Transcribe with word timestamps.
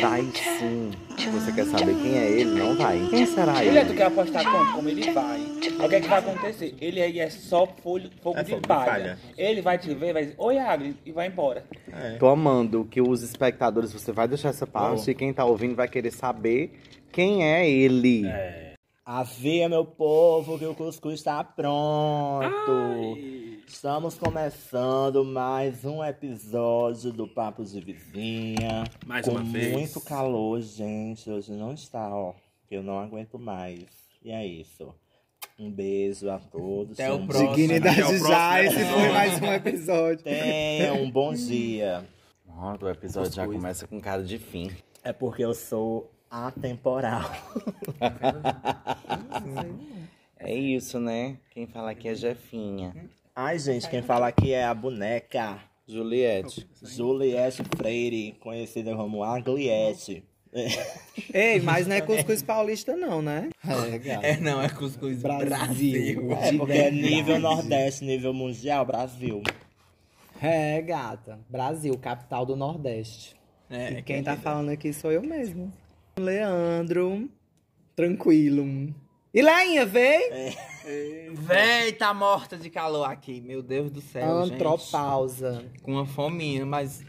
vai 0.00 0.22
sim. 0.58 0.90
Se 1.18 1.28
você 1.28 1.52
quer 1.52 1.64
saber 1.66 1.94
quem 1.94 2.18
é 2.18 2.30
ele, 2.30 2.58
não 2.58 2.74
vai. 2.76 3.06
Quem 3.10 3.26
será 3.26 3.52
Mulher, 3.54 3.84
tu 3.84 3.90
ele? 3.90 3.96
quer 3.98 4.06
apostar 4.06 4.44
quanto? 4.50 4.72
Como 4.72 4.88
ele 4.88 5.12
vai? 5.12 5.40
O 5.40 5.88
que 5.88 5.94
é 5.94 6.00
que 6.00 6.08
vai 6.08 6.18
acontecer? 6.18 6.74
Ele 6.80 7.00
aí 7.02 7.20
é 7.20 7.30
só 7.30 7.66
folho, 7.66 8.10
fogo 8.22 8.38
É 8.38 8.42
de 8.42 8.50
fogo 8.50 8.62
de 8.62 8.68
palha. 8.68 8.86
palha. 8.86 9.18
Ele 9.36 9.62
vai 9.62 9.78
te 9.78 9.92
ver, 9.94 10.12
vai 10.12 10.22
dizer, 10.24 10.34
oi, 10.38 10.58
Agri, 10.58 10.96
e 11.04 11.12
vai 11.12 11.28
embora. 11.28 11.64
É. 11.92 12.16
Tô 12.16 12.26
amando 12.28 12.84
que 12.90 13.00
os 13.00 13.22
espectadores, 13.22 13.92
você 13.92 14.10
vai 14.12 14.26
deixar 14.28 14.48
essa 14.50 14.66
parte 14.66 15.10
e 15.10 15.14
quem 15.14 15.32
tá 15.32 15.44
ouvindo 15.44 15.74
vai 15.74 15.88
querer 15.88 16.10
saber 16.10 16.72
quem 17.12 17.44
é 17.44 17.68
ele. 17.68 18.24
Avia, 19.06 19.68
meu 19.68 19.84
povo, 19.84 20.58
que 20.58 20.64
o 20.64 20.74
cuscuz 20.74 21.14
está 21.16 21.44
pronto. 21.44 23.18
Estamos 23.66 24.16
começando 24.16 25.24
mais 25.24 25.84
um 25.84 26.04
episódio 26.04 27.12
do 27.12 27.26
Papo 27.26 27.64
de 27.64 27.80
Vizinha. 27.80 28.84
Mais 29.06 29.26
com 29.26 29.32
uma 29.32 29.42
vez. 29.42 29.72
muito 29.72 30.00
calor, 30.00 30.60
gente. 30.60 31.30
Hoje 31.30 31.52
não 31.52 31.72
está, 31.72 32.08
ó. 32.14 32.34
Eu 32.70 32.82
não 32.82 32.98
aguento 32.98 33.38
mais. 33.38 33.84
E 34.22 34.30
é 34.30 34.46
isso. 34.46 34.94
Um 35.58 35.70
beijo 35.70 36.30
a 36.30 36.38
todos. 36.38 36.98
Até 36.98 37.12
o 37.12 37.26
próximo. 37.26 37.50
Até 37.50 37.56
Dignidade 37.56 38.02
o 38.02 38.04
próximo 38.06 38.28
já, 38.28 38.62
esse 38.62 38.84
foi 38.84 39.08
mais 39.12 39.40
um 39.42 39.52
episódio. 39.52 40.24
Tenha 40.24 40.94
um 40.94 41.10
bom 41.10 41.32
dia. 41.34 42.04
Ó, 42.48 42.76
o 42.80 42.88
episódio 42.88 43.32
já 43.32 43.46
começa 43.46 43.86
com 43.86 44.00
cara 44.00 44.22
de 44.22 44.38
fim. 44.38 44.70
É 45.02 45.12
porque 45.12 45.44
eu 45.44 45.54
sou 45.54 46.10
atemporal. 46.30 47.22
É 50.46 50.54
isso, 50.54 51.00
né? 51.00 51.38
Quem 51.48 51.66
fala 51.66 51.92
aqui 51.92 52.06
é 52.06 52.14
Jefinha. 52.14 52.94
Ai, 53.36 53.58
gente, 53.58 53.90
quem 53.90 54.00
fala 54.00 54.28
aqui 54.28 54.52
é 54.52 54.64
a 54.64 54.72
boneca. 54.72 55.58
Juliette. 55.88 56.68
Juliette 56.80 57.62
Freire, 57.76 58.36
conhecida 58.40 58.94
como 58.94 59.24
Agliette. 59.24 60.24
Ei, 61.34 61.60
mas 61.60 61.88
não 61.88 61.96
é 61.96 62.00
cuscuz 62.00 62.42
paulista 62.42 62.96
não, 62.96 63.20
né? 63.20 63.50
É, 63.92 63.98
gato. 63.98 64.24
É, 64.24 64.36
não, 64.38 64.62
é 64.62 64.68
cuscuz 64.68 65.20
Brasil. 65.20 65.48
Brasil. 65.48 66.32
É 66.32 66.52
porque 66.56 66.72
é 66.72 66.90
nível 66.92 67.40
Nordeste, 67.40 68.04
nível 68.04 68.32
mundial, 68.32 68.86
Brasil. 68.86 69.42
É, 70.40 70.80
gata. 70.80 71.40
Brasil, 71.48 71.98
capital 71.98 72.46
do 72.46 72.54
Nordeste. 72.54 73.34
É, 73.68 73.98
e 73.98 74.02
quem 74.02 74.22
tá 74.22 74.36
falando 74.36 74.68
aqui 74.68 74.92
sou 74.92 75.10
eu 75.10 75.22
mesmo. 75.22 75.72
Leandro. 76.16 77.28
Tranquilo. 77.96 78.94
E 79.34 79.42
Leinha, 79.42 79.84
vem? 79.84 80.30
Véi, 81.32 81.92
tá 81.92 82.14
morta 82.14 82.56
de 82.56 82.70
calor 82.70 83.04
aqui. 83.10 83.40
Meu 83.40 83.62
Deus 83.62 83.90
do 83.90 84.00
céu, 84.00 84.24
Antropausa. 84.38 85.54
gente. 85.60 85.82
Com 85.82 85.92
uma 85.92 86.06
fominha, 86.06 86.64
mas, 86.64 87.02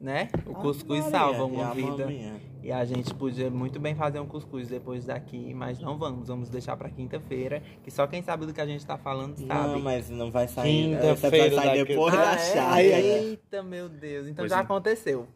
né? 0.00 0.28
O 0.46 0.52
Ah, 0.52 0.54
cuscuz 0.60 1.00
Maria, 1.00 1.10
salva 1.18 1.38
e 1.40 1.42
uma 1.56 1.70
a 1.70 1.74
vida. 1.74 2.04
maminha? 2.06 2.40
E 2.62 2.70
a 2.72 2.84
gente 2.84 3.12
podia 3.12 3.50
muito 3.50 3.78
bem 3.80 3.94
fazer 3.94 4.20
um 4.20 4.26
cuscuz 4.26 4.68
depois 4.68 5.04
daqui, 5.04 5.52
mas 5.52 5.80
não 5.80 5.98
vamos. 5.98 6.28
Vamos 6.28 6.48
deixar 6.48 6.76
pra 6.76 6.88
quinta-feira, 6.88 7.60
que 7.82 7.90
só 7.90 8.06
quem 8.06 8.22
sabe 8.22 8.46
do 8.46 8.54
que 8.54 8.60
a 8.60 8.66
gente 8.66 8.86
tá 8.86 8.96
falando 8.96 9.36
sabe. 9.36 9.72
Não, 9.72 9.80
mas 9.80 10.08
não 10.08 10.30
vai 10.30 10.46
sair. 10.46 10.90
Quinta-feira 10.94 11.46
Essa 11.46 11.56
vai 11.56 11.64
sair 11.66 11.84
depois 11.86 12.14
Ah, 12.14 12.24
da 12.24 12.32
é? 12.34 12.38
chave. 12.54 12.82
Eita, 12.82 13.62
meu 13.64 13.88
Deus. 13.88 14.28
Então 14.28 14.42
Pois 14.44 14.50
já 14.50 14.58
é. 14.58 14.60
aconteceu. 14.60 15.26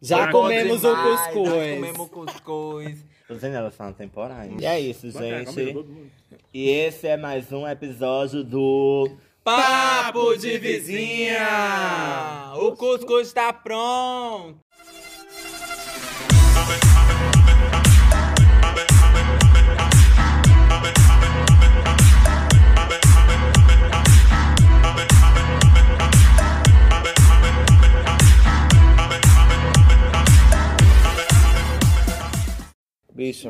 Já 0.00 0.26
Bom 0.26 0.32
comemos 0.42 0.82
o 0.82 0.88
demais, 0.88 1.20
cuscuz. 1.26 1.48
Já 1.48 1.74
comemos 1.74 1.98
o 2.00 2.08
cuscuz. 2.08 3.04
Tô 3.32 3.36
dizendo, 3.36 3.56
elas 3.56 3.74
são 3.74 3.90
temporais. 3.94 4.52
E 4.60 4.66
é 4.66 4.78
isso, 4.78 5.10
gente. 5.10 5.74
E 6.52 6.68
esse 6.68 7.06
é 7.06 7.16
mais 7.16 7.50
um 7.50 7.66
episódio 7.66 8.44
do. 8.44 9.08
Papo 9.42 10.36
de 10.36 10.58
vizinha! 10.58 12.52
O 12.56 12.76
cuscuz 12.76 13.28
está 13.28 13.50
pronto! 13.50 14.60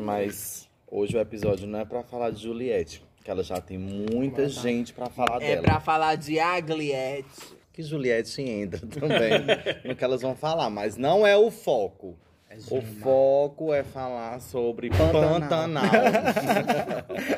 Mas 0.03 0.69
hoje 0.89 1.15
o 1.17 1.19
episódio 1.19 1.67
não 1.67 1.79
é 1.79 1.85
pra 1.85 2.03
falar 2.03 2.29
de 2.31 2.43
Juliette, 2.43 3.03
que 3.23 3.31
ela 3.31 3.43
já 3.43 3.59
tem 3.61 3.77
muita 3.77 4.47
gente 4.49 4.93
pra 4.93 5.07
falar 5.09 5.41
É 5.41 5.55
dela. 5.55 5.61
pra 5.63 5.79
falar 5.79 6.15
de 6.15 6.39
Agliette. 6.39 7.29
Que 7.71 7.81
Juliette 7.81 8.41
entra 8.41 8.85
também 8.85 9.31
no 9.83 9.95
que 9.95 10.03
elas 10.03 10.21
vão 10.21 10.35
falar, 10.35 10.69
mas 10.69 10.95
não 10.97 11.25
é 11.25 11.35
o 11.35 11.49
foco. 11.49 12.15
O 12.69 12.81
foco 13.01 13.73
é 13.73 13.81
falar 13.83 14.39
sobre 14.39 14.89
Pantanal. 14.91 15.39
Pantanal. 15.39 15.83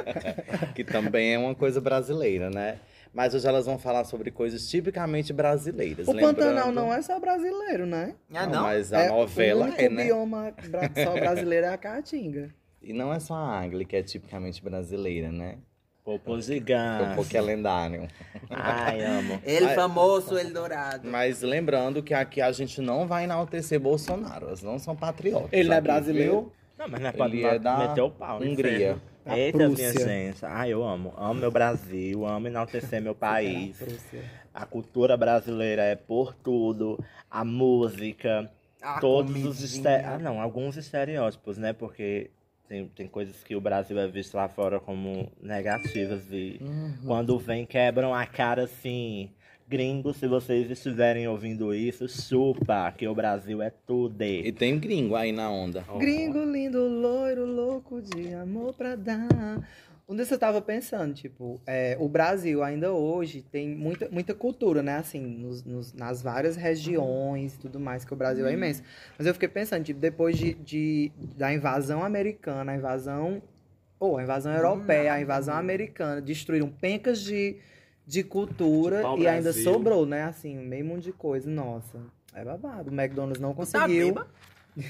que 0.76 0.84
também 0.84 1.34
é 1.36 1.38
uma 1.38 1.56
coisa 1.56 1.80
brasileira, 1.80 2.50
né? 2.50 2.80
Mas 3.16 3.34
hoje 3.34 3.48
elas 3.48 3.66
vão 3.66 3.80
falar 3.80 4.04
sobre 4.04 4.30
coisas 4.30 4.70
tipicamente 4.70 5.32
brasileiras. 5.32 6.06
O 6.06 6.12
Pantanal 6.14 6.68
lembrando- 6.68 6.74
não 6.76 6.94
é 6.94 7.02
só 7.02 7.18
brasileiro, 7.18 7.86
né? 7.86 8.14
Ah, 8.34 8.46
não? 8.46 8.64
Mas 8.64 8.92
a 8.92 9.04
é, 9.04 9.08
novela 9.10 9.62
o 9.62 9.68
único 9.70 9.82
é, 9.82 9.88
né? 9.90 10.04
bioma 10.04 10.54
bra- 10.68 10.92
só 11.02 11.14
brasileiro 11.14 11.66
é 11.66 11.70
a 11.74 11.78
Caatinga. 11.78 12.54
E 12.82 12.92
não 12.92 13.14
é 13.14 13.20
só 13.22 13.34
a 13.34 13.64
Angli 13.64 13.86
que 13.86 13.96
é 13.96 14.04
tipicamente 14.04 14.62
brasileira, 14.62 15.32
né? 15.32 15.56
Popo 16.04 16.34
Um 16.36 16.42
gigante. 16.42 17.16
pouco 17.16 17.36
é 17.38 17.42
lendário. 17.42 18.08
Ai, 18.50 19.02
amo. 19.06 19.40
Ele 19.48 19.70
famoso, 19.70 20.38
ele 20.38 20.52
dourado. 20.52 21.10
Mas 21.10 21.42
lembrando 21.42 22.04
que 22.04 22.14
aqui 22.14 22.42
a 22.42 22.52
gente 22.52 22.80
não 22.82 23.08
vai 23.08 23.24
enaltecer 23.24 23.80
Bolsonaro. 23.80 24.48
Elas 24.48 24.62
não 24.62 24.78
são 24.78 24.96
patriotas. 24.96 25.50
Ele 25.54 25.70
não 25.70 25.76
é 25.78 25.82
brasileiro? 25.82 26.32
viu? 26.32 26.52
Não, 26.78 26.88
mas 26.90 27.00
não 27.00 27.08
é 27.08 27.14
Ele 27.14 27.42
pra 27.42 27.56
é 27.56 27.60
da 27.60 27.78
meter 27.88 28.02
o 28.02 28.12
pau. 28.12 28.40
né? 28.40 28.46
Hungria. 28.46 28.98
A 29.26 29.38
Eita, 29.38 29.58
minha 29.58 29.70
Prússia. 29.92 30.08
gente. 30.08 30.46
Ai, 30.46 30.72
eu 30.72 30.84
amo. 30.84 31.14
Amo 31.18 31.34
meu 31.40 31.52
Brasil, 31.52 32.26
amo 32.28 32.48
enaltecer 32.48 33.02
meu 33.02 33.16
país. 33.16 33.78
Prússia. 33.78 34.22
A 34.54 34.66
cultura 34.66 35.18
brasileira 35.18 35.82
é 35.84 35.96
por 35.96 36.34
tudo. 36.36 37.04
A 37.30 37.44
música, 37.44 38.50
A 38.82 39.00
todos 39.00 39.32
os 39.32 39.42
comidinha. 39.42 39.66
estere... 39.66 40.04
Ah, 40.06 40.18
não, 40.20 40.40
alguns 40.40 40.78
estereótipos, 40.78 41.58
né? 41.58 41.74
Porque 41.74 42.30
tem, 42.70 42.88
tem 42.90 43.08
coisas 43.08 43.44
que 43.44 43.56
o 43.56 43.62
Brasil 43.62 44.00
é 44.00 44.08
visto 44.08 44.36
lá 44.36 44.48
fora 44.48 44.80
como 44.80 45.32
negativas. 45.42 46.24
E 46.32 46.60
quando 47.06 47.38
vem, 47.40 47.66
quebram 47.66 48.14
a 48.14 48.26
cara 48.26 48.64
assim. 48.64 49.32
Gringo, 49.68 50.14
se 50.14 50.28
vocês 50.28 50.70
estiverem 50.70 51.28
ouvindo 51.28 51.74
isso, 51.74 52.08
chupa, 52.08 52.92
que 52.96 53.08
o 53.08 53.16
Brasil 53.16 53.62
é 53.64 53.72
tudo. 53.72 54.22
E 54.22 54.52
tem 54.52 54.76
um 54.76 54.80
gringo 54.80 55.16
aí 55.16 55.32
na 55.32 55.50
onda. 55.50 55.84
Gringo 55.98 56.44
lindo, 56.44 56.88
loiro, 56.88 57.46
louco 57.46 58.00
de 58.02 58.32
amor 58.36 58.74
pra 58.76 58.96
dar. 58.96 59.28
Desses 60.08 60.34
eu 60.34 60.38
tava 60.38 60.62
pensando, 60.62 61.16
tipo, 61.16 61.60
é, 61.66 61.98
o 62.00 62.08
Brasil 62.08 62.62
ainda 62.62 62.94
hoje 62.94 63.42
tem 63.42 63.68
muita, 63.68 64.08
muita 64.12 64.36
cultura, 64.36 64.84
né? 64.84 64.98
Assim, 64.98 65.20
nos, 65.20 65.64
nos- 65.64 65.94
nas 65.94 66.22
várias 66.22 66.56
regiões 66.56 67.56
e 67.56 67.60
tudo 67.60 67.80
mais, 67.80 68.06
que 68.06 68.14
o 68.14 68.16
Brasil 68.16 68.46
é 68.46 68.54
imenso. 68.54 68.84
Mas 69.18 69.26
eu 69.26 69.34
fiquei 69.34 69.50
pensando, 69.50 69.84
tipo, 69.84 70.00
depois 70.00 70.38
de, 70.38 70.54
de- 70.54 71.12
da 71.36 71.52
invasão 71.52 72.04
americana, 72.04 72.72
a 72.72 72.76
invasão. 72.76 73.42
Ou 74.00 74.18
a 74.18 74.24
invasão 74.24 74.54
europeia, 74.54 75.14
a 75.14 75.22
invasão 75.22 75.56
americana, 75.56 76.22
destruíram 76.22 76.70
pencas 76.70 77.22
de, 77.24 77.56
de 78.06 78.24
cultura 78.24 78.98
Tipo, 79.02 79.20
e 79.20 79.28
ainda 79.28 79.52
sobrou, 79.54 80.06
né? 80.06 80.24
Assim, 80.24 80.56
meio 80.58 80.86
mundo 80.86 81.02
de 81.02 81.12
coisa. 81.12 81.50
Nossa, 81.50 82.00
é 82.34 82.44
babado. 82.44 82.92
O 82.92 82.94
McDonald's 82.94 83.40
não 83.42 83.50
Tá 83.50 83.56
conseguiu. 83.56 84.16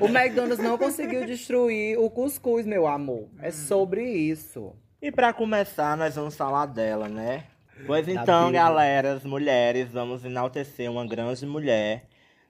O 0.00 0.06
McDonald's 0.06 0.58
não 0.58 0.78
conseguiu 0.78 1.26
destruir 1.26 1.98
o 1.98 2.08
cuscuz, 2.08 2.64
meu 2.64 2.86
amor. 2.86 3.28
É 3.40 3.50
sobre 3.50 4.02
isso. 4.10 4.72
E 5.00 5.12
pra 5.12 5.32
começar, 5.32 5.96
nós 5.96 6.14
vamos 6.14 6.34
falar 6.34 6.66
dela, 6.66 7.08
né? 7.08 7.44
Pois 7.86 8.06
Da 8.06 8.12
então, 8.12 8.44
Bíblia. 8.46 8.62
galera, 8.62 9.12
as 9.12 9.24
mulheres, 9.24 9.88
vamos 9.92 10.24
enaltecer 10.24 10.90
uma 10.90 11.06
grande 11.06 11.44
mulher. 11.44 12.06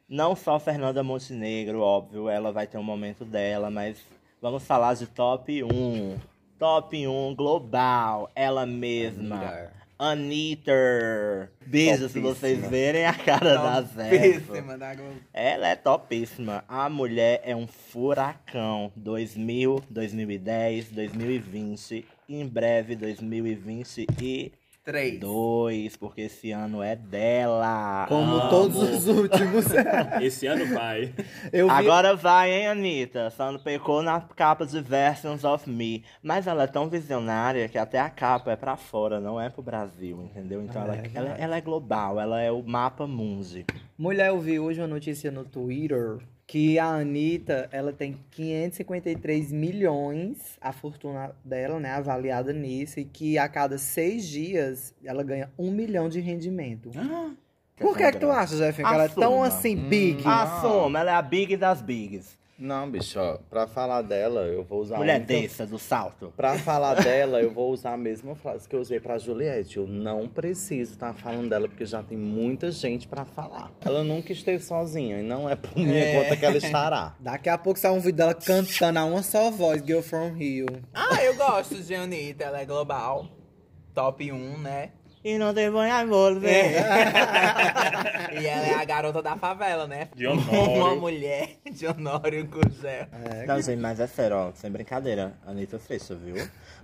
Não 0.09 0.37
só 0.37 0.61
Fernanda 0.61 1.03
Montenegro, 1.03 1.81
óbvio, 1.81 2.29
ela 2.29 2.53
vai 2.53 2.69
ter 2.69 2.79
um 2.79 2.83
momento 2.85 3.25
dela, 3.25 3.69
mas 3.69 3.99
vamos 4.41 4.63
falar 4.63 4.95
de 4.95 5.07
top 5.09 5.65
1. 5.65 6.17
Top 6.59 6.97
1 7.07 7.35
global, 7.35 8.31
ela 8.35 8.65
mesma. 8.65 9.71
Anitta. 9.99 10.73
Beijo 11.67 12.09
se 12.09 12.21
vocês 12.21 12.67
verem 12.69 13.07
a 13.07 13.13
cara 13.13 13.57
da 13.57 13.83
Zé. 13.83 14.11
Topíssima 14.11 14.79
da 14.79 14.95
Globo. 14.95 15.17
Ela 15.33 15.69
é 15.69 15.77
topíssima. 15.77 16.65
A 16.69 16.89
mulher 16.89 17.41
é 17.45 17.55
um 17.55 17.67
furacão. 17.67 18.91
2000, 18.97 19.83
2010, 19.89 20.91
2020. 20.91 22.07
Em 22.29 22.47
breve, 22.47 22.97
2022. 22.97 24.51
Três. 24.87 25.19
Porque 25.99 26.21
esse 26.23 26.53
ano 26.53 26.81
é 26.81 26.95
dela. 26.95 28.07
Como 28.09 28.37
Amo. 28.37 28.51
todos 28.51 28.77
os 28.77 29.09
últimos. 29.09 29.65
Esse 30.23 30.47
ano 30.47 30.65
vai. 30.73 31.13
Eu 31.53 31.67
vi... 31.67 31.73
Agora 31.73 32.15
vai, 32.15 32.53
hein, 32.53 32.69
Anitta? 32.69 33.29
Só 33.31 33.51
não 33.51 33.59
pecou 33.59 34.01
na 34.01 34.21
capa 34.21 34.65
de 34.65 34.81
Versions 34.81 35.43
of 35.43 35.69
Me. 35.69 36.05
Mas 36.23 36.47
ela 36.47 36.63
é 36.63 36.67
tão 36.69 36.89
visionária 36.89 37.69
que 37.69 37.77
até 37.77 37.99
a 37.99 38.09
capa 38.09 38.53
é 38.53 38.57
pra 38.57 38.77
fora, 38.77 39.19
não 39.19 39.41
é 39.41 39.51
pro 39.51 39.61
Brasil, 39.61 40.23
entendeu? 40.23 40.63
Então 40.63 40.81
Ah, 40.81 40.85
ela, 40.85 40.95
é 40.95 41.11
ela, 41.15 41.29
ela 41.31 41.57
é 41.57 41.61
global, 41.61 42.21
ela 42.21 42.41
é 42.41 42.53
o 42.53 42.63
mapa 42.63 43.09
mundi. 43.09 43.65
Mulher, 43.99 44.29
eu 44.29 44.39
vi 44.39 44.61
hoje 44.61 44.81
uma 44.81 44.87
notícia 44.87 45.33
no 45.33 45.45
Twitter 45.45 46.19
que 46.47 46.79
a 46.79 46.87
Anitta, 46.87 47.69
ela 47.73 47.93
tem 47.93 48.19
553 48.31 49.51
milhões, 49.53 50.57
a 50.61 50.73
fortuna 50.73 51.35
dela, 51.45 51.81
né, 51.81 51.91
avaliada 51.91 52.53
nisso, 52.53 53.01
e 53.01 53.05
que 53.05 53.37
a 53.37 53.49
cada 53.49 53.79
seis 53.79 54.25
dias 54.25 54.95
ela 55.05 55.25
ganha 55.25 55.51
um 55.59 55.73
milhão 55.73 56.09
de 56.09 56.21
rendimento. 56.21 56.91
Por 57.77 57.97
que, 57.97 58.11
que 58.13 58.19
tu 58.19 58.31
acha, 58.31 58.57
Jefinho, 58.57 58.89
que 58.89 58.95
ela 58.95 59.05
é 59.05 59.09
tão 59.09 59.43
assim, 59.43 59.77
big? 59.77 60.23
Assuma, 60.25 61.01
ela 61.01 61.11
é 61.11 61.15
a 61.15 61.23
big 61.23 61.57
das 61.57 61.83
bigs. 61.83 62.39
Não, 62.59 62.91
bicho, 62.91 63.19
ó, 63.21 63.37
pra 63.51 63.67
falar 63.67 64.01
dela, 64.01 64.41
eu 64.47 64.65
vou 64.65 64.81
usar 64.81 64.97
Mulher 64.97 65.17
a 65.17 65.19
única- 65.19 65.35
dessa, 65.43 65.67
do 65.67 65.79
salto. 65.79 66.33
Pra 66.35 66.59
falar 66.59 66.95
dela, 66.95 67.43
eu 67.43 67.51
vou 67.53 67.71
usar 67.71 67.93
a 67.93 67.97
mesma 67.99 68.35
frase 68.35 68.67
que 68.67 68.75
eu 68.75 68.81
usei 68.81 68.99
pra 68.99 69.19
Juliette. 69.19 69.77
Eu 69.77 69.87
não 69.87 70.27
preciso 70.27 70.93
estar 70.93 71.13
falando 71.13 71.51
dela, 71.51 71.69
porque 71.69 71.85
já 71.85 72.03
tem 72.03 72.17
muita 72.17 72.71
gente 72.71 73.07
pra 73.07 73.27
falar. 73.27 73.71
Ela 73.85 74.03
nunca 74.03 74.33
esteve 74.33 74.65
sozinha, 74.65 75.19
e 75.21 75.23
não 75.23 75.51
é 75.51 75.55
por 75.55 75.77
minha 75.77 76.23
conta 76.23 76.35
que 76.35 76.47
ela 76.47 76.57
estará. 76.57 77.15
Daqui 77.21 77.51
a 77.51 77.59
pouco 77.59 77.79
sai 77.79 77.91
um 77.91 78.01
vídeo 78.01 78.17
dela 78.17 78.33
cantando 78.33 78.99
a 79.01 79.05
uma 79.05 79.23
só 79.23 79.51
voz, 79.51 79.83
Girl 79.85 80.01
From 80.01 80.33
Rio. 80.33 80.65
Ah, 80.95 81.23
eu 81.23 81.35
gosto 81.37 81.75
de 81.83 81.95
Anitta, 81.95 82.45
ela 82.45 82.59
é 82.61 82.65
global. 82.65 83.29
Top 83.95 84.33
1, 84.33 84.59
né? 84.59 84.93
E 85.27 85.39
não 85.39 85.53
tem 85.53 85.69
banho 85.69 85.93
amor, 85.93 86.41
É. 86.45 86.71
e 88.41 88.47
ela 88.47 88.67
é 88.69 88.75
a 88.75 88.85
garota 88.85 89.21
da 89.21 89.37
favela, 89.37 89.85
né? 89.85 90.09
De 90.15 90.25
Honório. 90.25 90.71
Uma 90.77 90.95
mulher 90.95 91.57
de 91.69 91.85
Honório 91.85 92.47
Gurgel. 92.47 93.09
Não, 93.45 93.61
gente, 93.61 93.81
mas 93.81 93.99
é 93.99 94.07
sério, 94.07 94.37
ó, 94.37 94.53
sem 94.55 94.71
brincadeira. 94.71 95.35
A 95.45 95.51
Anitta 95.51 95.81
Fecha, 95.81 96.15
viu? 96.15 96.37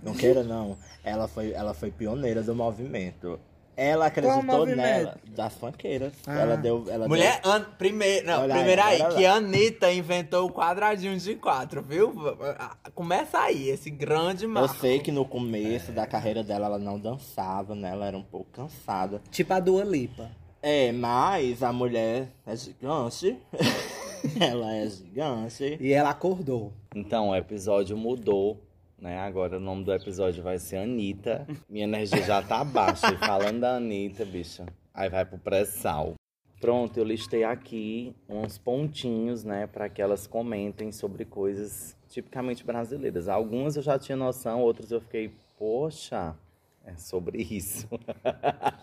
Não 0.03 0.13
queira, 0.13 0.43
não. 0.43 0.77
Ela 1.05 1.25
foi, 1.25 1.53
ela 1.53 1.73
foi 1.73 1.89
pioneira 1.89 2.43
do 2.43 2.53
movimento. 2.53 3.39
Ela 3.75 4.05
acreditou 4.07 4.65
nela, 4.65 5.17
das 5.27 5.53
funkeiras. 5.55 6.13
Ela 6.27 6.55
deu. 6.55 6.85
Ela 6.89 7.07
Mulher, 7.07 7.41
an... 7.43 7.65
primeiro, 7.77 8.27
não, 8.27 8.41
Olha 8.41 8.53
aí, 8.53 8.59
primeiro 8.59 8.81
aí, 8.83 9.01
olha 9.01 9.15
que 9.15 9.23
lá. 9.23 9.31
a 9.31 9.35
Anitta 9.35 9.91
inventou 9.91 10.47
o 10.47 10.51
quadradinho 10.51 11.17
de 11.17 11.35
quatro, 11.35 11.81
viu? 11.81 12.13
Começa 12.93 13.39
aí, 13.39 13.69
esse 13.69 13.89
grande 13.89 14.41
deu... 14.41 14.49
Eu 14.49 14.53
marco. 14.53 14.75
sei 14.79 14.99
que 14.99 15.11
no 15.11 15.25
começo 15.25 15.91
da 15.91 16.05
carreira 16.05 16.43
dela 16.43 16.67
ela 16.67 16.79
não 16.79 16.99
dançava, 16.99 17.73
né? 17.73 17.91
Ela 17.91 18.05
era 18.05 18.17
um 18.17 18.23
pouco 18.23 18.47
cansada. 18.51 19.21
Tipo 19.31 19.53
a 19.53 19.59
Dua 19.59 19.83
Lipa. 19.83 20.29
É, 20.61 20.91
mas 20.91 21.61
a 21.61 21.73
mulher 21.73 22.29
é 22.45 22.55
gigante. 22.55 23.37
ela 24.39 24.73
é 24.73 24.87
gigante. 24.87 25.77
E 25.79 25.91
ela 25.91 26.11
acordou. 26.11 26.71
Então, 26.95 27.29
o 27.29 27.35
episódio 27.35 27.97
mudou, 27.97 28.61
né? 29.03 29.19
Agora 29.19 29.57
o 29.57 29.59
nome 29.59 29.83
do 29.83 29.93
episódio 29.93 30.41
vai 30.41 30.57
ser 30.57 30.77
Anitta. 30.77 31.45
Minha 31.69 31.83
energia 31.83 32.23
já 32.23 32.41
tá 32.41 32.63
baixa. 32.63 33.13
E 33.13 33.17
falando 33.17 33.59
da 33.59 33.75
Anitta, 33.75 34.23
bicha, 34.23 34.65
aí 34.93 35.09
vai 35.09 35.25
pro 35.25 35.37
pré-sal. 35.37 36.13
Pronto, 36.61 36.97
eu 36.97 37.03
listei 37.03 37.43
aqui 37.43 38.15
uns 38.29 38.57
pontinhos, 38.57 39.43
né, 39.43 39.67
para 39.67 39.89
que 39.89 40.01
elas 40.01 40.25
comentem 40.25 40.93
sobre 40.93 41.25
coisas 41.25 41.97
tipicamente 42.07 42.63
brasileiras. 42.63 43.27
Algumas 43.27 43.75
eu 43.75 43.83
já 43.83 43.99
tinha 43.99 44.15
noção, 44.15 44.61
outras 44.61 44.89
eu 44.89 45.01
fiquei, 45.01 45.29
poxa, 45.59 46.33
é 46.85 46.95
sobre 46.95 47.41
isso. 47.41 47.89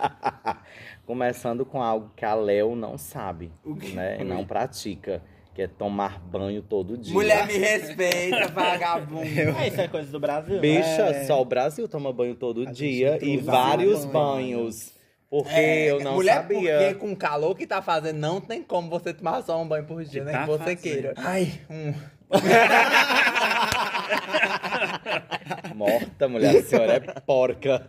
Começando 1.06 1.64
com 1.64 1.82
algo 1.82 2.10
que 2.14 2.26
a 2.26 2.34
Léo 2.34 2.76
não 2.76 2.98
sabe, 2.98 3.50
né, 3.94 4.20
e 4.20 4.24
não 4.24 4.44
pratica, 4.44 5.22
que 5.54 5.62
é 5.62 5.66
tomar 5.66 6.18
banho 6.20 6.62
todo 6.62 6.96
dia. 6.96 7.12
Mulher 7.12 7.46
me 7.46 7.56
respeita, 7.58 8.48
vagabundo. 8.48 9.20
É, 9.60 9.68
isso 9.68 9.80
é 9.80 9.88
coisa 9.88 10.10
do 10.10 10.20
Brasil. 10.20 10.54
né? 10.56 10.60
Bicha, 10.60 11.24
só 11.26 11.40
o 11.40 11.44
Brasil 11.44 11.86
toma 11.88 12.12
banho 12.12 12.34
todo 12.34 12.66
A 12.68 12.72
dia 12.72 13.18
e 13.22 13.36
vários 13.36 14.04
banho. 14.04 14.58
banhos. 14.58 14.92
Porque 15.28 15.50
É, 15.52 15.90
eu 15.90 16.00
não 16.00 16.14
mulher, 16.14 16.34
sabia. 16.36 16.78
porque 16.78 16.94
com 16.94 17.12
o 17.12 17.16
calor 17.16 17.56
que 17.56 17.64
tá 17.66 17.80
fazendo, 17.80 18.18
não 18.18 18.40
tem 18.40 18.62
como 18.64 18.90
você 18.90 19.14
tomar 19.14 19.42
só 19.42 19.60
um 19.62 19.68
banho 19.68 19.84
por 19.84 20.02
dia, 20.04 20.24
né? 20.24 20.32
tá 20.32 20.40
Que 20.42 20.46
você 20.48 20.58
fazendo. 20.58 20.78
queira. 20.80 21.14
Ai, 21.16 21.52
um. 21.70 21.94
Morta, 25.74 26.28
mulher, 26.28 26.56
a 26.56 26.62
senhora 26.62 26.94
é 26.94 27.00
porca. 27.20 27.88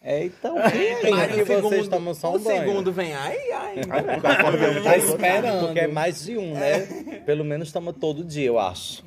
É, 0.00 0.24
então, 0.24 0.56
quem 0.70 1.10
Mas 1.10 1.34
que 1.34 1.42
o 1.42 1.46
vocês 1.46 1.62
segundo, 1.62 1.88
tomam 1.90 2.14
só 2.14 2.32
um 2.32 2.36
o 2.36 2.38
banho? 2.38 2.60
segundo 2.60 2.92
vem 2.92 3.14
aí, 3.14 3.52
ai. 3.52 3.76
Tá 4.82 4.96
esperando. 4.96 5.66
Porque 5.66 5.80
é 5.80 5.86
mais 5.86 6.24
de 6.24 6.36
um, 6.36 6.54
né? 6.54 6.80
Pelo 7.24 7.44
menos 7.44 7.72
toma 7.72 7.92
todo 7.92 8.24
dia, 8.24 8.46
eu 8.46 8.58
acho. 8.58 9.04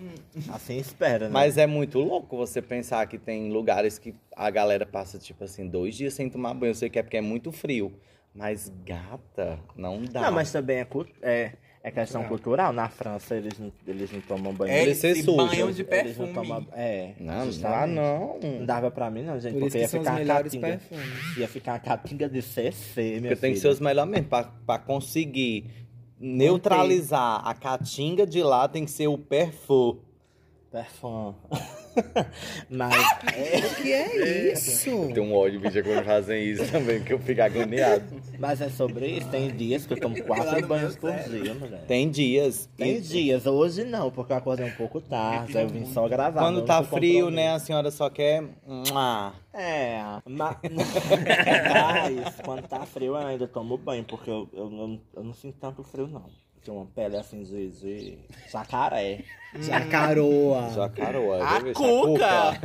Assim 0.49 0.77
espera, 0.77 1.25
né? 1.25 1.31
Mas 1.31 1.57
é 1.57 1.67
muito 1.67 1.99
louco 1.99 2.37
você 2.37 2.61
pensar 2.61 3.05
que 3.07 3.17
tem 3.17 3.51
lugares 3.51 3.97
que 3.97 4.15
a 4.35 4.49
galera 4.49 4.85
passa, 4.85 5.17
tipo 5.17 5.43
assim, 5.43 5.67
dois 5.67 5.95
dias 5.95 6.13
sem 6.13 6.29
tomar 6.29 6.53
banho. 6.53 6.71
Eu 6.71 6.75
sei 6.75 6.89
que 6.89 6.99
é 6.99 7.03
porque 7.03 7.17
é 7.17 7.21
muito 7.21 7.51
frio. 7.51 7.93
Mas 8.33 8.71
gata, 8.85 9.59
não 9.75 10.01
dá. 10.03 10.21
Não, 10.21 10.31
mas 10.31 10.51
também 10.51 10.77
é, 10.77 10.87
é, 11.21 11.51
é 11.83 11.89
questão 11.91 12.23
cultural. 12.25 12.71
Na 12.71 12.89
França 12.89 13.35
eles 13.35 13.57
não, 13.57 13.71
eles 13.87 14.11
não 14.11 14.21
tomam 14.21 14.53
banho. 14.53 14.71
É 14.71 14.83
Ele 14.83 14.95
ser 14.95 15.09
esse 15.09 15.23
sujo. 15.23 15.37
banho 15.37 15.73
de 15.73 15.81
Eles 15.89 16.17
não 16.17 16.27
perfume. 16.27 16.33
tomam. 16.33 16.67
É. 16.73 17.13
Não, 17.19 17.33
não 17.33 17.39
dá 17.39 17.45
justamente. 17.45 17.95
não. 17.95 18.39
Não 18.41 18.65
dava 18.65 18.91
pra 18.91 19.09
mim, 19.09 19.23
não, 19.23 19.39
gente. 19.39 19.53
Por 19.53 19.61
porque 19.61 19.77
que 19.77 19.79
ia 19.79 19.89
ficar 19.89 20.25
catinga. 20.25 20.81
Ia 21.37 21.47
ficar 21.47 21.73
a 21.75 21.79
catinga 21.79 22.29
de 22.29 22.41
CC, 22.41 23.01
minha 23.01 23.21
Porque 23.21 23.35
tem 23.37 23.53
que 23.53 23.59
ser 23.59 23.69
os 23.69 23.79
melhores 23.79 24.11
mesmo. 24.11 24.27
Pra, 24.27 24.43
pra 24.65 24.77
conseguir 24.79 25.65
neutralizar 26.19 27.41
a 27.47 27.53
caatinga 27.55 28.27
de 28.27 28.43
lá, 28.43 28.67
tem 28.67 28.85
que 28.85 28.91
ser 28.91 29.07
o 29.07 29.17
perfume. 29.17 30.01
Perfum. 30.71 31.33
Mas. 32.69 32.95
O 32.95 33.75
que 33.81 33.91
é 33.93 34.51
isso? 34.53 35.09
Tem 35.13 35.23
um 35.23 35.35
ódio, 35.35 35.59
bicho, 35.59 35.83
quando 35.83 36.03
fazem 36.05 36.43
isso 36.43 36.71
também, 36.71 37.03
que 37.03 37.13
eu 37.13 37.19
fico 37.19 37.41
agoniado. 37.41 38.03
Mas 38.39 38.61
é 38.61 38.69
sobre 38.69 39.07
isso. 39.07 39.29
Tem 39.29 39.49
dias 39.49 39.85
que 39.85 39.93
eu 39.93 39.99
tomo 39.99 40.21
quatro 40.23 40.67
banhos 40.67 40.95
por 40.95 41.11
dia, 41.11 41.53
mulher. 41.53 41.81
Tem 41.87 42.09
dias. 42.09 42.69
Tem 42.77 42.97
e- 42.97 43.01
dias, 43.01 43.45
hoje 43.45 43.83
não, 43.83 44.09
porque 44.11 44.33
eu 44.33 44.37
acordei 44.37 44.65
um 44.65 44.71
pouco 44.71 45.01
tarde, 45.01 45.57
aí 45.57 45.63
eu 45.63 45.69
vim 45.69 45.85
só 45.85 46.07
gravar. 46.07 46.41
Quando 46.41 46.63
tá 46.63 46.83
frio, 46.83 47.29
né, 47.29 47.53
a 47.53 47.59
senhora 47.59 47.91
só 47.91 48.09
quer. 48.09 48.43
É, 49.53 50.01
mas, 50.25 50.57
quando 52.43 52.67
tá 52.67 52.85
frio 52.85 53.07
eu 53.07 53.17
ainda 53.17 53.47
tomo 53.47 53.77
banho, 53.77 54.03
porque 54.05 54.29
eu, 54.29 54.47
eu, 54.53 54.69
não, 54.69 55.01
eu 55.13 55.23
não 55.23 55.33
sinto 55.33 55.57
tanto 55.59 55.83
frio, 55.83 56.07
não. 56.07 56.23
Tenho 56.63 56.77
uma 56.77 56.85
pele 56.85 57.17
assim 57.17 57.41
de, 57.43 57.69
de 57.71 58.17
jacaré. 58.51 59.23
Jacaroa. 59.59 60.69
Jacaroa. 60.73 61.43
A 61.43 61.61
cuca! 61.73 62.59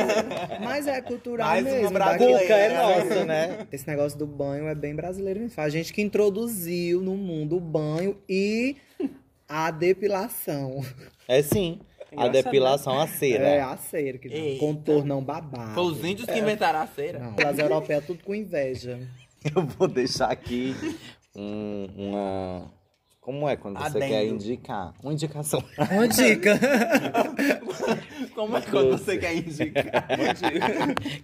Mas 0.62 0.86
é 0.86 1.00
cultural 1.00 1.48
Mais 1.48 1.64
mesmo. 1.64 1.90
Cuca 1.90 2.54
é 2.54 2.76
nossa, 2.76 3.24
né? 3.24 3.66
Esse 3.72 3.86
negócio 3.86 4.18
do 4.18 4.26
banho 4.26 4.68
é 4.68 4.74
bem 4.74 4.94
brasileiro 4.94 5.40
mesmo. 5.40 5.60
A 5.60 5.68
gente 5.68 5.92
que 5.92 6.00
introduziu 6.00 7.00
no 7.02 7.16
mundo 7.16 7.56
o 7.56 7.60
banho 7.60 8.16
e 8.28 8.76
a 9.48 9.70
depilação. 9.70 10.80
É 11.26 11.42
sim. 11.42 11.80
A 12.16 12.28
depilação, 12.28 12.98
a 12.98 13.06
cera. 13.06 13.44
É 13.44 13.60
a 13.60 13.76
cera, 13.76 14.18
que 14.18 14.28
Eita. 14.28 14.58
contornão 14.60 15.22
babado. 15.22 15.74
Foi 15.74 15.84
os 15.84 16.04
índios 16.04 16.28
que 16.28 16.38
inventaram 16.38 16.80
a 16.80 16.86
cera. 16.86 17.18
Não, 17.18 17.34
as 17.48 17.58
europeias 17.58 18.04
tudo 18.04 18.22
com 18.24 18.34
inveja. 18.34 18.98
Eu 19.54 19.62
vou 19.62 19.86
deixar 19.88 20.30
aqui 20.30 20.74
um- 21.34 21.88
uma. 21.96 22.79
Como 23.20 23.46
é 23.46 23.54
quando 23.54 23.78
você 23.78 23.98
Adendo. 23.98 24.06
quer 24.06 24.26
indicar? 24.26 24.94
Uma 25.02 25.12
indicação. 25.12 25.62
Uma 25.92 26.08
dica. 26.08 26.58
Como 28.34 28.56
é 28.56 28.62
quando 28.62 28.90
você 28.92 29.18
quer 29.18 29.36
indicar? 29.36 30.06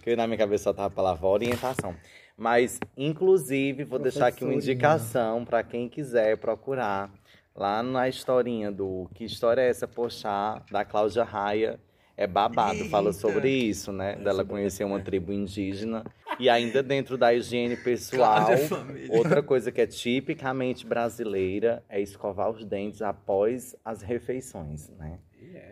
que 0.03 0.15
na 0.15 0.26
minha 0.26 0.37
cabeça 0.37 0.65
só 0.65 0.73
tava 0.75 0.88
a 0.88 0.91
palavra 0.91 1.26
orientação. 1.26 1.95
Mas, 2.37 2.79
inclusive, 2.99 3.85
vou 3.85 3.99
deixar 3.99 4.26
aqui 4.26 4.45
uma 4.45 4.53
indicação 4.53 5.43
para 5.43 5.62
quem 5.62 5.88
quiser 5.88 6.37
procurar 6.37 7.11
lá 7.55 7.83
na 7.83 8.07
historinha 8.09 8.71
do 8.71 9.09
Que 9.15 9.25
História 9.25 9.62
é 9.62 9.71
essa, 9.71 9.88
Poxá, 9.88 10.62
da 10.71 10.85
Cláudia 10.85 11.25
Raia. 11.25 11.81
É 12.15 12.26
babado, 12.26 12.85
fala 12.87 13.12
sobre 13.12 13.50
isso, 13.50 13.93
né? 13.93 14.17
Dela 14.17 14.45
conhecer 14.45 14.85
uma 14.85 15.00
tribo 15.00 15.33
indígena. 15.33 16.05
E 16.38 16.49
ainda 16.50 16.83
dentro 16.83 17.16
da 17.16 17.33
higiene 17.33 17.76
pessoal, 17.76 18.57
Família. 18.59 19.16
outra 19.16 19.43
coisa 19.43 19.73
que 19.73 19.81
é 19.81 19.87
tipicamente 19.87 20.87
brasileira 20.87 21.83
é 21.88 22.00
escovar 22.00 22.50
os 22.50 22.64
dentes 22.64 23.00
após 23.02 23.75
as 23.85 24.02
refeições, 24.02 24.90
né? 24.99 25.19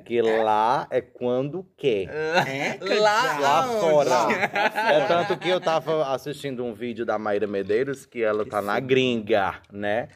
Que 0.06 0.23
lá 0.23 0.87
é 0.90 1.00
quando 1.00 1.66
quer. 1.76 2.09
Lá, 3.00 3.38
Lá 3.40 3.64
aonde? 3.64 3.80
fora. 3.80 4.33
É 4.33 5.06
tanto 5.06 5.37
que 5.37 5.49
eu 5.49 5.61
tava 5.61 6.12
assistindo 6.14 6.64
um 6.64 6.73
vídeo 6.73 7.04
da 7.04 7.18
Mayra 7.18 7.47
Medeiros, 7.47 8.06
que 8.06 8.23
ela 8.23 8.47
tá 8.47 8.62
na 8.62 8.78
gringa, 8.80 9.61
né? 9.73 10.09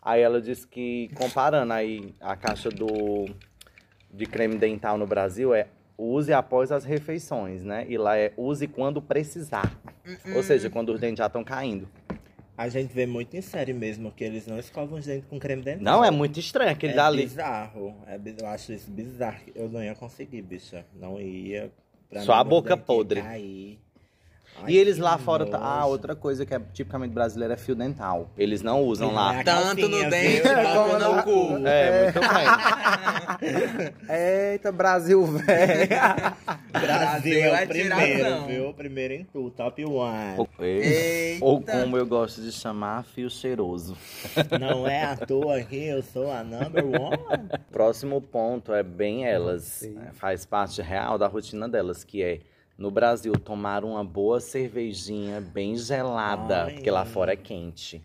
Aí 0.00 0.20
ela 0.20 0.40
disse 0.40 0.66
que, 0.66 1.10
comparando 1.14 1.72
aí 1.72 2.14
a 2.20 2.34
caixa 2.34 2.68
do 2.70 3.26
de 4.12 4.26
creme 4.26 4.56
dental 4.58 4.98
no 4.98 5.06
Brasil 5.06 5.54
é 5.54 5.68
use 6.02 6.32
após 6.32 6.72
as 6.72 6.84
refeições, 6.84 7.62
né? 7.62 7.84
E 7.88 7.96
lá 7.98 8.16
é 8.18 8.32
use 8.36 8.66
quando 8.66 9.00
precisar. 9.02 9.72
Ou 10.34 10.42
seja, 10.42 10.68
quando 10.70 10.92
os 10.92 11.00
dentes 11.00 11.18
já 11.18 11.26
estão 11.26 11.44
caindo. 11.44 11.88
A 12.56 12.68
gente 12.68 12.92
vê 12.92 13.06
muito 13.06 13.34
em 13.36 13.40
série 13.40 13.72
mesmo 13.72 14.12
que 14.12 14.22
eles 14.22 14.46
não 14.46 14.58
escovam 14.58 14.98
os 14.98 15.06
dentes 15.06 15.26
com 15.28 15.38
creme 15.38 15.62
dental. 15.62 15.82
Não, 15.82 16.04
é 16.04 16.10
muito 16.10 16.38
estranho 16.38 16.70
aquele 16.70 16.92
é 16.92 16.96
dali. 16.96 17.22
bizarro. 17.22 17.94
É, 18.06 18.18
bi- 18.18 18.34
eu 18.38 18.46
acho 18.46 18.72
isso 18.72 18.90
bizarro. 18.90 19.40
Eu 19.54 19.68
não 19.68 19.82
ia 19.82 19.94
conseguir, 19.94 20.42
bicha. 20.42 20.84
Não 20.94 21.20
ia. 21.20 21.72
Pra 22.10 22.20
Só 22.20 22.34
a 22.34 22.44
boca 22.44 22.76
podre. 22.76 23.22
cair. 23.22 23.78
Ai, 24.62 24.72
e 24.72 24.76
eles 24.76 24.98
lá 24.98 25.16
fora. 25.18 25.46
tá- 25.46 25.58
Ah, 25.60 25.86
outra 25.86 26.14
coisa 26.14 26.44
que 26.46 26.54
é 26.54 26.60
tipicamente 26.72 27.12
brasileira 27.12 27.54
é 27.54 27.56
fio 27.56 27.74
dental. 27.74 28.30
Eles 28.36 28.62
não 28.62 28.82
usam 28.82 29.08
Não 29.08 29.14
lá. 29.14 29.40
é 29.40 29.42
Tanto 29.44 29.88
no 29.88 30.10
dente 30.10 30.40
viu? 30.42 30.42
quanto 30.42 31.14
no 31.16 31.22
cu. 31.22 31.66
É, 31.66 32.02
muito 32.12 32.20
bem. 32.20 33.92
Eita, 34.52 34.70
Brasil, 34.72 35.24
velho. 35.26 35.88
Brasil 36.72 37.38
é 37.38 37.48
é 37.60 37.64
o 37.64 37.68
primeiro, 37.68 38.44
viu? 38.46 38.74
Primeiro 38.74 39.14
em 39.14 39.24
tudo, 39.24 39.50
top 39.50 39.84
one. 39.84 40.34
Ou, 40.38 40.48
Eita. 40.64 41.44
ou 41.44 41.60
como 41.62 41.96
eu 41.96 42.06
gosto 42.06 42.40
de 42.40 42.52
chamar, 42.52 43.04
fio 43.04 43.28
cheiroso. 43.30 43.96
Não 44.60 44.86
é 44.86 45.04
à 45.04 45.16
toa 45.16 45.60
que 45.62 45.76
eu 45.86 46.02
sou 46.02 46.30
a 46.30 46.42
number 46.42 46.84
one. 46.84 47.48
Próximo 47.70 48.20
ponto 48.20 48.72
é 48.72 48.82
bem 48.82 49.26
elas. 49.26 49.82
É, 49.82 50.12
Faz 50.12 50.44
parte 50.46 50.80
real 50.82 51.18
da 51.18 51.26
rotina 51.26 51.68
delas, 51.68 52.04
que 52.04 52.22
é 52.22 52.38
no 52.76 52.90
Brasil 52.90 53.32
tomar 53.34 53.84
uma 53.84 54.04
boa 54.04 54.40
cervejinha 54.40 55.40
bem 55.40 55.76
gelada, 55.76 56.64
Ai. 56.64 56.74
porque 56.74 56.90
lá 56.90 57.04
fora 57.04 57.32
é 57.32 57.36
quente. 57.36 58.02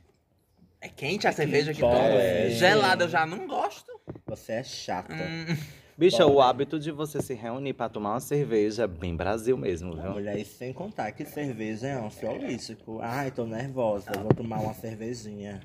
É 0.80 0.88
quente 0.88 1.28
a 1.28 1.32
cerveja 1.32 1.74
que 1.74 1.82
pode. 1.82 1.96
toma? 1.96 2.08
É. 2.22 2.50
Gelada 2.52 3.06
eu 3.06 3.10
já 3.10 3.26
não 3.26 3.48
gosto. 3.48 3.92
Você 4.28 4.54
é 4.54 4.64
chata. 4.64 5.14
Hum, 5.14 5.58
Bicha, 5.98 6.24
Bom, 6.28 6.36
o 6.36 6.42
hábito 6.42 6.80
de 6.80 6.92
você 6.92 7.20
se 7.20 7.34
reunir 7.34 7.74
pra 7.74 7.90
tomar 7.90 8.12
uma 8.12 8.20
cerveja 8.20 8.84
é 8.84 8.88
bem 8.88 9.16
Brasil 9.16 9.58
mesmo, 9.58 10.00
viu? 10.00 10.12
mulher, 10.12 10.38
isso 10.38 10.56
sem 10.56 10.72
contar 10.72 11.12
que 11.12 11.26
cerveja 11.26 11.88
é 11.88 11.94
ansiolítico. 11.94 13.00
Ai, 13.02 13.32
tô 13.32 13.48
nervosa, 13.48 14.12
vou 14.22 14.32
tomar 14.32 14.60
uma 14.60 14.76
cervejinha. 14.76 15.60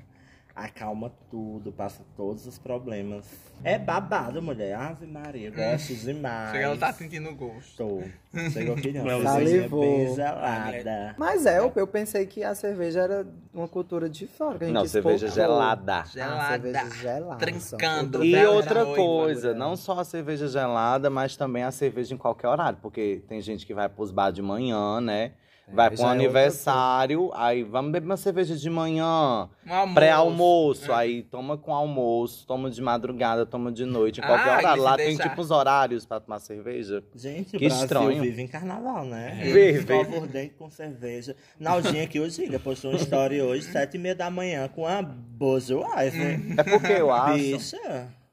Acalma 0.55 1.11
tudo, 1.31 1.71
passa 1.71 2.03
todos 2.15 2.45
os 2.45 2.59
problemas. 2.59 3.25
É 3.63 3.79
babado, 3.79 4.39
mulher. 4.39 4.75
Ave 4.75 5.07
Maria, 5.07 5.49
gosto 5.49 5.95
demais. 5.95 6.51
chega 6.51 6.63
ela 6.65 6.77
tá 6.77 6.93
sentindo 6.93 7.33
gosto. 7.33 7.75
Tô. 7.75 8.03
Chegou 8.51 8.75
aqui 8.75 8.91
não. 8.91 9.03
Salivou. 9.23 10.13
gelada. 10.15 11.15
Mas 11.17 11.47
é, 11.47 11.57
eu, 11.57 11.71
eu 11.75 11.87
pensei 11.87 12.27
que 12.27 12.43
a 12.43 12.53
cerveja 12.53 13.01
era 13.01 13.27
uma 13.51 13.67
cultura 13.67 14.07
de 14.07 14.27
fora. 14.27 14.59
Que 14.59 14.65
a 14.65 14.67
gente 14.67 14.75
Não, 14.75 14.85
cerveja 14.85 15.25
exportou. 15.25 15.53
gelada. 15.55 15.95
Ah, 16.01 16.03
Gelada. 16.05 16.49
cerveja 16.49 16.89
gelada. 17.01 17.37
Trincando. 17.37 18.23
E 18.23 18.45
outra 18.45 18.85
coisa, 18.85 19.47
Laura. 19.47 19.59
não 19.59 19.75
só 19.75 19.99
a 19.99 20.03
cerveja 20.03 20.47
gelada, 20.47 21.09
mas 21.09 21.35
também 21.35 21.63
a 21.63 21.71
cerveja 21.71 22.13
em 22.13 22.17
qualquer 22.17 22.47
horário. 22.49 22.77
Porque 22.79 23.23
tem 23.27 23.41
gente 23.41 23.65
que 23.65 23.73
vai 23.73 23.89
pros 23.89 24.11
bar 24.11 24.29
de 24.29 24.41
manhã, 24.43 25.01
né? 25.01 25.31
Vai 25.65 25.89
já 25.91 25.95
pra 25.95 26.05
um 26.05 26.09
é 26.09 26.11
aniversário, 26.11 27.31
aí 27.33 27.63
vamos 27.63 27.91
beber 27.93 28.05
uma 28.05 28.17
cerveja 28.17 28.55
de 28.55 28.69
manhã, 28.69 29.49
Um 29.65 29.73
almoço. 29.73 29.93
pré-almoço, 29.95 30.93
aí 30.93 31.23
toma 31.23 31.57
com 31.57 31.73
almoço, 31.73 32.45
toma 32.45 32.69
de 32.69 32.81
madrugada, 32.81 33.45
toma 33.45 33.71
de 33.71 33.85
noite, 33.85 34.19
em 34.19 34.23
qualquer 34.23 34.49
Ah, 34.49 34.57
horário. 34.57 34.81
e 34.81 34.83
Lá 34.83 34.97
tem 34.97 35.07
deixar- 35.07 35.29
tipo 35.29 35.41
os 35.41 35.51
horários 35.51 36.05
pra 36.05 36.19
tomar 36.19 36.39
cerveja. 36.39 37.01
Gente, 37.15 37.55
o 37.55 37.59
Que 37.59 37.67
Brasil 37.67 37.83
estranho. 37.85 38.21
vive 38.21 38.41
em 38.41 38.47
carnaval, 38.47 39.05
né? 39.05 39.39
Vive. 39.41 39.79
Escova 39.79 40.05
por 40.19 40.27
dentro 40.27 40.57
com 40.57 40.69
cerveja. 40.69 41.35
Naldinha 41.59 42.03
aqui 42.03 42.19
hoje, 42.19 42.43
ele 42.43 42.59
postou 42.59 42.91
uma 42.91 42.97
história 42.97 43.43
hoje, 43.43 43.63
sete 43.63 43.95
e 43.95 43.99
meia 43.99 44.15
da 44.15 44.29
manhã, 44.29 44.67
com 44.67 44.85
a 44.85 45.01
Budweiser. 45.01 46.41
É 46.57 46.63
porque 46.63 46.91
eu 46.91 47.11
acho, 47.11 47.37
Bicha. 47.37 47.77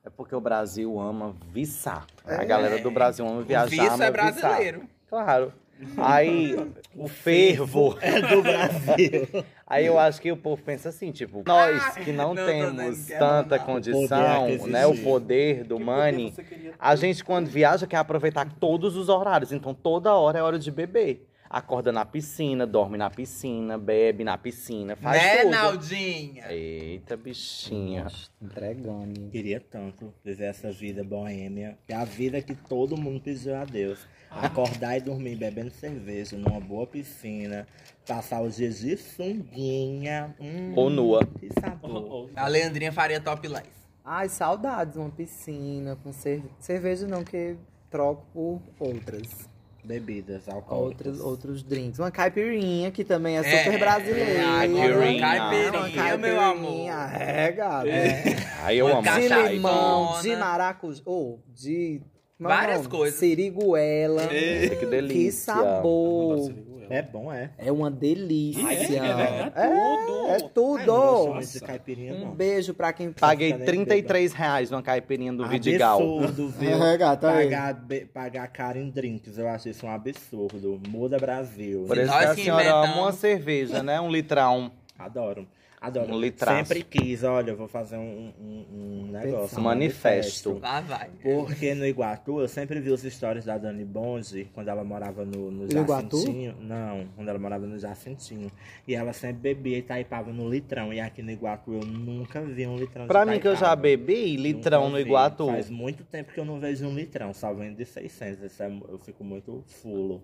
é 0.05 0.11
porque 0.11 0.35
o 0.35 0.41
Brasil 0.41 0.99
ama 0.99 1.35
viçar. 1.53 2.07
A 2.27 2.45
galera 2.45 2.79
do 2.83 2.91
Brasil 2.91 3.25
ama 3.27 3.41
O 3.41 3.45
viajar, 3.45 3.71
vício 3.71 3.93
ama 3.93 4.05
é 4.05 4.11
viçar. 4.11 4.33
brasileiro. 4.33 4.83
Claro. 5.09 5.53
Aí, 5.97 6.57
o 6.95 7.09
fervo. 7.09 7.97
É 8.01 8.21
do 8.21 8.43
Brasil. 8.43 9.45
Aí 9.67 9.87
eu 9.87 9.99
acho 9.99 10.21
que 10.21 10.33
o 10.33 10.37
povo 10.37 10.61
pensa 10.63 10.89
assim, 10.89 11.13
tipo, 11.13 11.45
nós 11.47 11.95
que 11.95 12.13
não, 12.13 12.35
Não, 12.35 12.45
temos 12.45 13.07
que 13.07 13.13
é 13.13 13.19
tanta 13.19 13.59
condição, 13.59 14.57
Poder 14.59 14.71
né, 14.71 14.87
o 14.87 14.97
poder 14.99 15.65
do 15.65 15.79
money, 15.79 16.35
a 16.79 16.97
gente 16.97 17.23
quando 17.23 17.47
viaja 17.47 17.87
quer 17.87 17.99
aproveitar 17.99 18.51
todos 18.59 18.97
os 18.97 19.09
horários, 19.09 19.53
então 19.53 19.73
toda 19.73 20.13
hora 20.13 20.39
é 20.39 20.43
hora 20.43 20.59
de 20.59 20.71
beber. 20.71 21.27
Acorda 21.49 21.91
na 21.91 22.05
piscina, 22.05 22.65
dorme 22.65 22.97
na 22.97 23.11
piscina, 23.11 23.77
bebe 23.77 24.23
na 24.23 24.39
piscina, 24.39 24.95
faz 24.95 25.21
né, 25.21 25.37
tudo. 25.39 25.51
Naldinha? 25.51 26.45
Eita, 26.53 27.17
bichinha. 27.17 28.07
Entregando. 28.41 29.29
Queria 29.31 29.59
tanto 29.59 30.15
viver 30.25 30.45
essa 30.45 30.71
vida 30.71 31.03
boêmia. 31.03 31.77
É 31.89 31.95
a 31.97 32.05
vida 32.05 32.41
que 32.41 32.55
todo 32.55 32.97
mundo 32.97 33.21
pediu 33.21 33.57
a 33.57 33.65
Deus. 33.65 34.07
Acordar 34.31 34.97
e 34.97 35.01
dormir 35.01 35.37
bebendo 35.37 35.71
cerveja 35.71 36.37
numa 36.37 36.61
boa 36.61 36.87
piscina. 36.87 37.67
Passar 38.07 38.41
os 38.43 38.57
dias 38.57 38.79
de 38.81 38.97
sunguinha. 38.97 40.35
Hum, 40.41 40.73
Ou 40.77 40.89
nua. 40.91 41.27
Que 41.39 41.49
sabor. 41.61 42.31
A 42.37 42.47
Leandrinha 42.47 42.93
faria 42.93 43.21
top 43.21 43.47
life. 43.49 43.69
Ai, 44.05 44.29
saudades, 44.29 44.97
uma 44.97 45.11
piscina 45.11 45.97
com 46.03 46.13
cerve... 46.13 46.49
cerveja 46.59 47.07
não, 47.07 47.23
que 47.23 47.57
troco 47.91 48.25
por 48.33 48.61
outras. 48.79 49.49
Bebidas, 49.83 50.47
alcoólicas. 50.49 51.07
Outros, 51.07 51.21
outros 51.21 51.63
drinks. 51.63 51.99
Uma 51.99 52.11
caipirinha, 52.11 52.91
que 52.91 53.03
também 53.03 53.39
é 53.39 53.41
É, 53.41 53.65
super 53.65 53.79
brasileira. 53.79 54.31
é, 54.31 54.43
caipirinha. 54.45 55.21
caipirinha, 55.21 56.19
meu 56.19 56.37
caipirinha. 56.37 56.95
amor. 56.95 57.21
É, 57.21 57.53
gato. 57.53 57.87
Aí 58.63 58.79
eu 58.79 58.87
amo. 58.89 59.03
De 59.03 59.49
limão, 59.53 60.21
de 60.21 60.37
maracujá. 60.37 61.03
Ou 61.07 61.41
de. 61.49 62.03
É 62.41 62.53
o 62.53 62.57
Várias 62.57 62.77
nome? 62.79 62.89
coisas. 62.91 63.19
Siriguela. 63.19 64.33
Eita, 64.33 64.77
que 64.77 64.87
delícia. 64.87 65.53
Que 65.55 65.59
sabor. 65.61 66.55
É 66.89 67.03
bom, 67.03 67.33
é. 67.33 67.51
É 67.57 67.71
uma 67.71 67.89
delícia. 67.89 68.67
É, 68.69 69.53
é. 69.55 70.33
É, 70.35 70.39
Tudo. 70.53 70.79
é 70.79 70.81
Ai, 70.81 70.87
não 70.87 71.35
tudo. 71.35 71.41
de 71.53 71.61
caipirinha, 71.61 72.15
Um 72.15 72.21
não. 72.27 72.31
beijo 72.35 72.75
pra 72.75 72.93
quem 72.93 73.13
Paguei 73.13 73.53
Fica 73.53 73.59
nem 73.59 73.85
33 73.85 74.33
reais 74.33 74.71
numa 74.73 74.83
caipirinha 74.83 75.33
do 75.33 75.47
Vidigal. 75.47 76.01
Absurdo, 76.01 76.49
viu? 76.59 76.83
É, 76.83 76.97
gata, 76.97 77.31
pagar, 77.31 77.75
be- 77.75 78.07
pagar 78.07 78.49
caro 78.49 78.79
em 78.79 78.91
drinks, 78.91 79.39
eu 79.39 79.47
acho 79.49 79.69
isso 79.69 79.87
um 79.87 79.91
absurdo. 79.91 80.81
Muda 80.89 81.17
Brasil. 81.17 81.85
Por 81.87 81.97
isso 81.97 82.11
que 82.11 82.25
a 82.25 82.35
senhora 82.35 82.71
ama 82.75 83.03
uma 83.03 83.13
cerveja, 83.13 83.85
né? 83.85 84.01
Um 84.01 84.11
litrão. 84.11 84.73
Adoro. 84.99 85.47
Adoro. 85.81 86.13
Um 86.15 86.21
litraço. 86.21 86.69
Sempre 86.69 86.85
quis, 86.85 87.25
olha, 87.25 87.53
eu 87.53 87.57
vou 87.57 87.67
fazer 87.67 87.97
um, 87.97 88.33
um, 88.39 88.67
um 89.07 89.11
negócio. 89.11 89.59
Um 89.59 89.63
manifesto. 89.63 90.59
Lá 90.61 90.83
vai. 90.83 91.09
Porque 91.23 91.75
no 91.75 91.87
Iguatu, 91.87 92.39
eu 92.41 92.49
sempre 92.49 92.79
vi 92.81 92.91
os 92.91 93.01
stories 93.01 93.47
da 93.47 93.57
Dani 93.57 93.83
Bonde, 93.85 94.51
quando 94.53 94.69
ela 94.69 94.85
morava 94.85 95.25
no, 95.25 95.51
no 95.51 95.65
No 95.67 95.81
Iguatu? 95.81 96.19
Jacintinho. 96.19 96.55
Não, 96.61 97.07
quando 97.17 97.29
ela 97.31 97.39
morava 97.39 97.67
no 97.67 97.79
Jacintinho. 97.79 98.53
E 98.87 98.95
ela 98.95 99.15
sempre 99.15 99.55
bebia 99.55 99.79
e 99.79 99.83
taipava 99.83 100.31
no 100.31 100.51
litrão. 100.51 100.93
E 100.93 101.01
aqui 101.01 101.23
no 101.23 101.31
Iguatu 101.31 101.73
eu 101.73 101.81
nunca 101.87 102.43
vi 102.43 102.67
um 102.67 102.77
litrão 102.77 103.07
Pra 103.07 103.25
de 103.25 103.31
mim 103.31 103.41
que 103.41 103.49
eu 103.49 103.57
já 103.57 103.75
bebi, 103.75 104.37
litrão 104.37 104.81
Nunca 104.85 104.91
no 104.91 104.97
vi. 104.97 105.09
Iguatu. 105.09 105.47
Faz 105.47 105.71
muito 105.71 106.05
tempo 106.05 106.31
que 106.35 106.39
eu 106.41 106.45
não 106.45 106.61
vejo 106.61 106.87
um 106.87 106.95
litrão, 106.95 107.33
só 107.33 107.55
vendo 107.55 107.77
de 107.77 107.87
600. 107.87 108.43
Isso 108.45 108.63
é- 108.63 108.71
eu 108.87 108.99
fico 108.99 109.25
muito 109.25 109.65
fulo. 109.67 110.23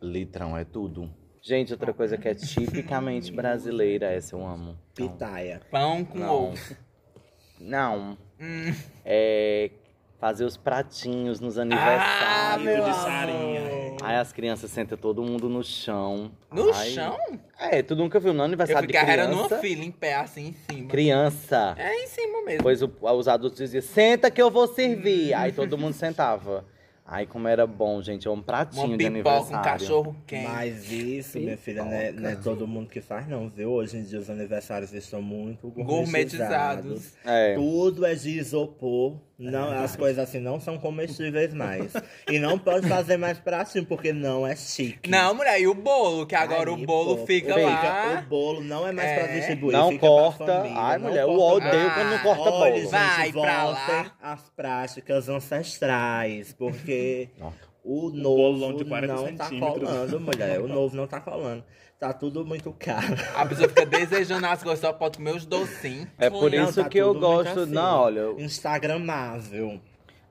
Litrão 0.00 0.56
é 0.56 0.64
tudo. 0.64 1.10
Gente, 1.44 1.72
outra 1.72 1.92
coisa 1.92 2.16
que 2.16 2.28
é 2.28 2.34
tipicamente 2.34 3.32
brasileira, 3.32 4.06
essa 4.06 4.36
eu 4.36 4.46
amo. 4.46 4.78
Pitaia. 4.94 5.60
Pão 5.72 6.04
com 6.04 6.18
Não. 6.18 6.34
ovo. 6.50 6.76
Não. 7.58 8.16
Hum. 8.40 8.72
É 9.04 9.70
fazer 10.20 10.44
os 10.44 10.56
pratinhos 10.56 11.40
nos 11.40 11.58
Ah, 11.58 11.62
aniversários. 11.62 12.64
meu 12.64 12.84
de 12.84 12.94
sarinha. 12.94 13.62
Aí 14.04 14.16
as 14.16 14.32
crianças 14.32 14.70
sentam 14.70 14.96
todo 14.96 15.20
mundo 15.20 15.48
no 15.48 15.64
chão. 15.64 16.30
No 16.50 16.72
Ai, 16.72 16.90
chão? 16.90 17.18
É, 17.58 17.82
tu 17.82 17.96
nunca 17.96 18.20
viu 18.20 18.32
no 18.32 18.38
Eu 18.40 18.44
aniversário 18.44 18.86
de 18.86 18.92
ficava 18.92 19.10
era 19.10 19.26
numa 19.26 19.46
criança? 19.46 19.58
fila, 19.60 19.84
em 19.84 19.90
pé, 19.90 20.14
assim, 20.14 20.48
em 20.48 20.52
cima. 20.52 20.88
Criança. 20.88 21.74
É 21.76 22.04
em 22.04 22.06
cima 22.06 22.40
mesmo. 22.44 22.62
Pois 22.62 22.82
o- 22.82 22.90
os 23.00 23.26
adultos 23.26 23.58
diziam, 23.58 23.82
senta 23.82 24.30
que 24.30 24.40
eu 24.40 24.48
vou 24.50 24.68
servir. 24.68 25.34
Aí 25.34 25.50
todo 25.50 25.76
mundo 25.76 25.92
sentava. 25.94 26.64
Ai, 27.04 27.26
como 27.26 27.48
era 27.48 27.66
bom, 27.66 28.00
gente. 28.00 28.28
É 28.28 28.30
um 28.30 28.40
pratinho 28.40 28.86
Uma 28.86 28.96
de 28.96 29.04
pipoca, 29.10 29.28
um 29.28 29.32
aniversário. 29.38 29.64
cachorro 29.80 30.16
quente. 30.26 30.48
Mas 30.48 30.90
isso, 30.90 31.38
minha 31.38 31.56
filha, 31.56 31.84
não 31.84 31.92
é, 31.92 32.12
não 32.12 32.30
é 32.30 32.36
todo 32.36 32.66
mundo 32.66 32.88
que 32.88 33.00
faz, 33.00 33.26
não, 33.28 33.48
viu? 33.50 33.70
Hoje 33.70 33.98
em 33.98 34.04
dia 34.04 34.20
os 34.20 34.30
aniversários 34.30 34.92
estão 34.92 35.20
muito 35.20 35.68
gourmetizados. 35.68 36.84
Gourmetizados. 36.84 37.12
É. 37.24 37.54
Tudo 37.54 38.06
é 38.06 38.14
de 38.14 38.30
isopor. 38.38 39.16
Não, 39.50 39.70
as 39.72 39.96
coisas 39.96 40.18
assim 40.28 40.38
não 40.38 40.60
são 40.60 40.78
comestíveis 40.78 41.52
mais. 41.54 41.92
E 42.30 42.38
não 42.38 42.58
pode 42.58 42.88
fazer 42.88 43.16
mais 43.16 43.38
pratinho, 43.38 43.84
porque 43.84 44.12
não 44.12 44.46
é 44.46 44.54
chique. 44.54 45.10
Não, 45.10 45.34
mulher, 45.34 45.60
e 45.60 45.66
o 45.66 45.74
bolo? 45.74 46.26
Que 46.26 46.34
agora 46.34 46.70
Aí, 46.70 46.82
o 46.82 46.86
bolo 46.86 47.16
pô, 47.18 47.26
fica 47.26 47.54
fica- 47.54 47.66
lá. 47.66 48.22
O 48.24 48.28
bolo 48.28 48.60
não 48.62 48.86
é 48.86 48.92
mais 48.92 49.08
É. 49.10 49.18
pra 49.18 49.26
distribuir. 49.34 49.72
Não 49.76 49.88
fica 49.90 50.00
pra 50.00 50.08
corta. 50.08 50.46
família, 50.46 50.78
Ai, 50.78 50.98
não 50.98 51.08
mulher, 51.08 51.22
eu 51.22 51.34
corta 51.36 51.66
odeio 51.68 51.82
mais. 51.82 51.94
quando 51.94 52.10
não 52.10 52.18
corta 52.18 52.42
Olha, 52.50 52.70
bolo. 52.70 52.80
gente, 52.82 52.90
Vai 52.90 53.32
pra 53.32 53.64
lá. 53.64 54.16
às 54.22 54.50
práticas 54.50 55.28
ancestrais, 55.28 56.52
porque 56.52 57.28
o 57.84 58.10
bolão 58.10 58.52
novo 58.58 58.76
de 58.78 58.84
40 58.84 59.14
não 59.14 59.36
tá 59.36 59.48
colando, 59.48 60.20
mulher. 60.20 60.60
O 60.60 60.68
novo 60.68 60.96
não 60.96 61.06
tá 61.06 61.20
colando. 61.20 61.64
Tá 62.02 62.12
tudo 62.12 62.44
muito 62.44 62.74
caro. 62.80 63.14
A 63.36 63.46
pessoa 63.46 63.68
fica 63.68 63.86
desejando 63.86 64.44
as 64.44 64.60
coisas, 64.60 64.80
só 64.80 64.92
pode 64.92 65.18
comer 65.18 65.36
os 65.36 65.46
docinhos. 65.46 66.08
É 66.18 66.28
por 66.28 66.50
Não, 66.50 66.64
isso 66.64 66.82
tá 66.82 66.88
que 66.88 66.98
eu 66.98 67.14
gosto. 67.14 67.60
assim. 67.60 67.70
Não, 67.70 68.00
olha. 68.00 68.42
Instagramável. 68.42 69.80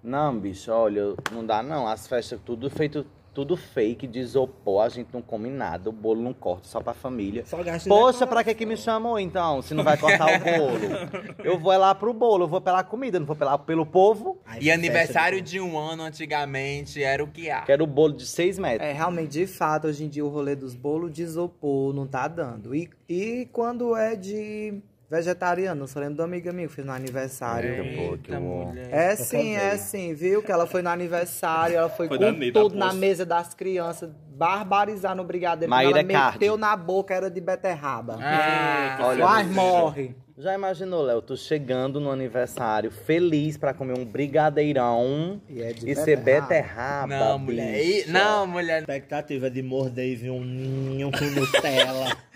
Não, 0.04 0.38
bicho, 0.38 0.70
olha, 0.70 1.16
não 1.32 1.46
dá 1.46 1.64
não. 1.64 1.88
As 1.88 2.08
festas 2.08 2.42
tudo 2.44 2.70
feito 2.70 3.06
tudo 3.34 3.56
fake, 3.56 4.06
de 4.08 4.20
isopor, 4.20 4.84
a 4.84 4.90
gente 4.90 5.10
não 5.14 5.22
come 5.22 5.50
nada, 5.50 5.90
o 5.90 5.94
bolo 5.94 6.22
não 6.22 6.34
corta, 6.34 6.68
só 6.68 6.82
pra 6.82 6.94
família. 6.94 7.46
Só 7.46 7.64
gasto 7.64 7.86
em 7.86 7.90
Poxa, 7.90 8.28
pra 8.28 8.44
que 8.44 8.54
que 8.54 8.66
me 8.66 8.76
chamou 8.76 9.18
então, 9.18 9.62
se 9.62 9.74
não 9.74 9.84
vai 9.84 9.98
cortar 9.98 10.28
o 10.28 10.40
bolo? 10.40 11.36
Eu 11.44 11.58
vou 11.58 11.76
lá 11.78 11.96
pro 11.96 12.14
bolo, 12.14 12.44
eu 12.44 12.48
vou 12.48 12.62
pela 12.62 12.84
comida, 12.84 13.20
não 13.20 13.26
vou 13.26 13.36
pela, 13.36 13.58
pelo 13.58 13.86
povo. 13.86 14.40
Aí, 14.46 14.64
E 14.64 14.72
aniversário 14.72 15.42
de- 15.42 15.60
um 15.60 15.78
ano 15.78 16.04
antigamente 16.04 17.02
era 17.04 17.24
o 17.24 17.28
que 17.28 17.50
há. 17.50 17.62
Quero 17.62 17.84
o 17.84 17.88
bolo 17.88 18.14
de 18.14 18.26
6 18.26 18.60
metros. 18.60 18.88
É, 18.88 18.92
realmente, 18.94 19.30
de 19.32 19.48
fato, 19.48 19.88
hoje 19.88 20.04
em 20.04 20.10
dia 20.10 20.26
o 20.26 20.30
rolê 20.30 20.56
dos 20.56 20.74
bolos 20.76 21.12
de 21.12 21.22
isopor 21.24 21.94
não 21.94 22.06
tá 22.08 22.28
dando. 22.28 22.76
E, 22.76 22.90
e 23.10 23.48
quando 23.52 23.96
é 23.96 24.16
de 24.16 24.82
vegetariano, 25.12 25.86
só 25.90 26.00
lembro 26.00 26.16
uma 26.22 26.24
amiga 26.26 26.54
minha 26.54 26.68
que 26.70 26.74
fez 26.74 26.88
no 26.88 26.94
aniversário. 26.94 27.70
Eita, 27.84 28.40
mulher. 28.40 28.88
É 28.90 29.16
sim, 29.18 29.56
é 29.58 29.76
sim, 29.78 30.14
viu? 30.14 30.42
Que 30.42 30.52
ela 30.52 30.66
foi 30.66 30.82
no 30.82 30.90
aniversário, 30.90 31.76
ela 31.76 31.90
foi, 31.90 32.08
Foi 32.08 32.18
com 32.18 32.24
Anitta, 32.26 32.60
tudo 32.62 32.76
na 32.78 32.94
mesa 32.94 33.26
das 33.26 33.54
crianças, 33.54 34.10
barbarizar 34.34 35.14
no 35.14 35.26
brigadeiro. 35.26 35.70
Maíra 35.70 36.00
ela 36.00 36.08
Cardi. 36.10 36.40
meteu 36.40 36.56
na 36.58 36.76
boca, 36.78 37.14
era 37.14 37.30
de 37.30 37.42
beterraba. 37.42 38.18
Ah, 38.22 38.98
Olha, 39.02 39.20
Quase 39.26 39.50
morre. 39.50 40.16
Já 40.38 40.56
imaginou, 40.56 41.04
Léo, 41.04 41.22
tu 41.22 41.38
chegando 41.38 42.00
no 42.00 42.10
aniversário 42.10 42.90
feliz 42.90 43.58
pra 43.58 43.76
comer 43.76 43.96
um 44.00 44.04
brigadeirão 44.06 45.40
E 45.48 45.62
é 45.62 45.72
de 45.74 45.88
e 45.92 45.96
ser 45.96 46.18
beterraba. 46.18 47.08
não, 47.16 47.38
mulher. 47.38 47.74
bicha. 47.78 48.08
E- 48.10 48.12
não, 48.12 48.48
mulher. 48.48 48.80
Expectativa 48.80 49.52
de 49.52 49.62
morder 49.62 50.08
e 50.08 50.16
vir 50.16 50.32
um 50.32 50.44
ninho 50.44 51.12
com 51.12 51.26
Nutella. 51.26 52.16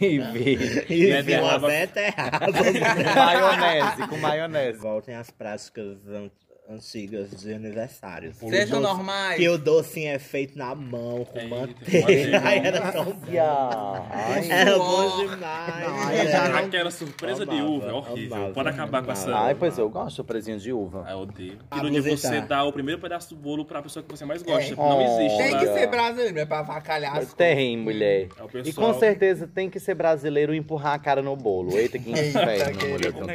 E 0.00 0.18
ver. 0.18 0.90
e 0.90 1.22
vir 1.22 1.40
uma 1.42 1.58
Beterraba. 1.58 1.68
beterraba. 1.68 3.14
maionese, 3.14 4.08
com 4.08 4.16
maionese. 4.18 4.78
Voltem 4.78 5.14
às 5.14 5.30
práticas 5.30 5.98
an- 6.08 6.30
antigas 6.68 7.30
de 7.42 7.52
aniversários. 7.52 8.36
Sejam 8.38 8.80
doce- 8.80 8.94
normais. 8.94 9.36
Que 9.36 9.48
o 9.48 9.58
docinho 9.58 10.08
é 10.10 10.18
feito 10.18 10.56
na 10.56 10.74
mão, 10.74 11.24
com 11.24 11.38
Eita, 11.38 11.48
manteiga. 11.54 12.40
Ai, 12.42 12.58
era 12.64 12.92
tão 12.92 13.04
bom. 13.04 13.20
Ai, 14.10 14.50
Era 14.50 14.78
bom 14.78 15.16
demais. 15.26 16.30
Já 16.30 16.58
Aquela 16.58 16.90
surpresa 16.90 17.44
de 17.44 17.52
Amava, 17.52 17.70
uva 17.70 17.86
é 17.88 17.92
horrível. 17.92 18.36
amava, 18.36 18.52
Pode 18.54 18.68
acabar 18.70 19.02
com 19.04 19.12
essa. 19.12 19.28
amava. 19.28 19.46
Ai, 19.46 19.54
pois 19.54 19.76
eu 19.78 19.88
gosto 19.90 20.16
do 20.18 20.24
presinho 20.24 20.58
de 20.58 20.72
uva. 20.72 21.04
Ah, 21.06 21.12
eu 21.12 21.18
odeio. 21.18 21.58
Aquilo 21.70 21.90
de 21.90 22.00
vou 22.00 22.16
você 22.16 22.26
evitar. 22.28 22.46
dar 22.46 22.64
o 22.64 22.72
primeiro 22.72 23.00
pedaço 23.00 23.34
do 23.34 23.40
bolo 23.40 23.64
pra 23.64 23.82
pessoa 23.82 24.02
que 24.02 24.10
você 24.10 24.24
mais 24.24 24.42
gosta. 24.42 24.72
É. 24.72 24.76
Não 24.76 25.00
existe. 25.02 25.34
Oh. 25.34 25.38
Tem 25.38 25.50
tá? 25.52 25.58
que 25.58 25.66
ser 25.66 25.86
brasileiro, 25.88 26.38
é 26.38 26.46
pra 26.46 26.58
avacalhar 26.60 27.16
as 27.18 27.34
Tem, 27.34 27.76
mulher. 27.76 28.28
É 28.38 28.42
o 28.42 28.46
E 28.46 28.62
pessoal- 28.62 28.92
com 28.94 28.98
certeza 28.98 29.46
tem 29.46 29.68
que 29.68 29.78
ser 29.78 29.94
brasileiro 29.94 30.54
e 30.54 30.58
empurrar 30.58 30.94
a 30.94 30.98
cara 30.98 31.20
no 31.22 31.36
bolo. 31.36 31.76
Eita, 31.76 31.98
que 31.98 32.10
inferno, 32.10 32.88
mulher, 32.88 33.12
tem 33.12 33.20
é 33.22 33.34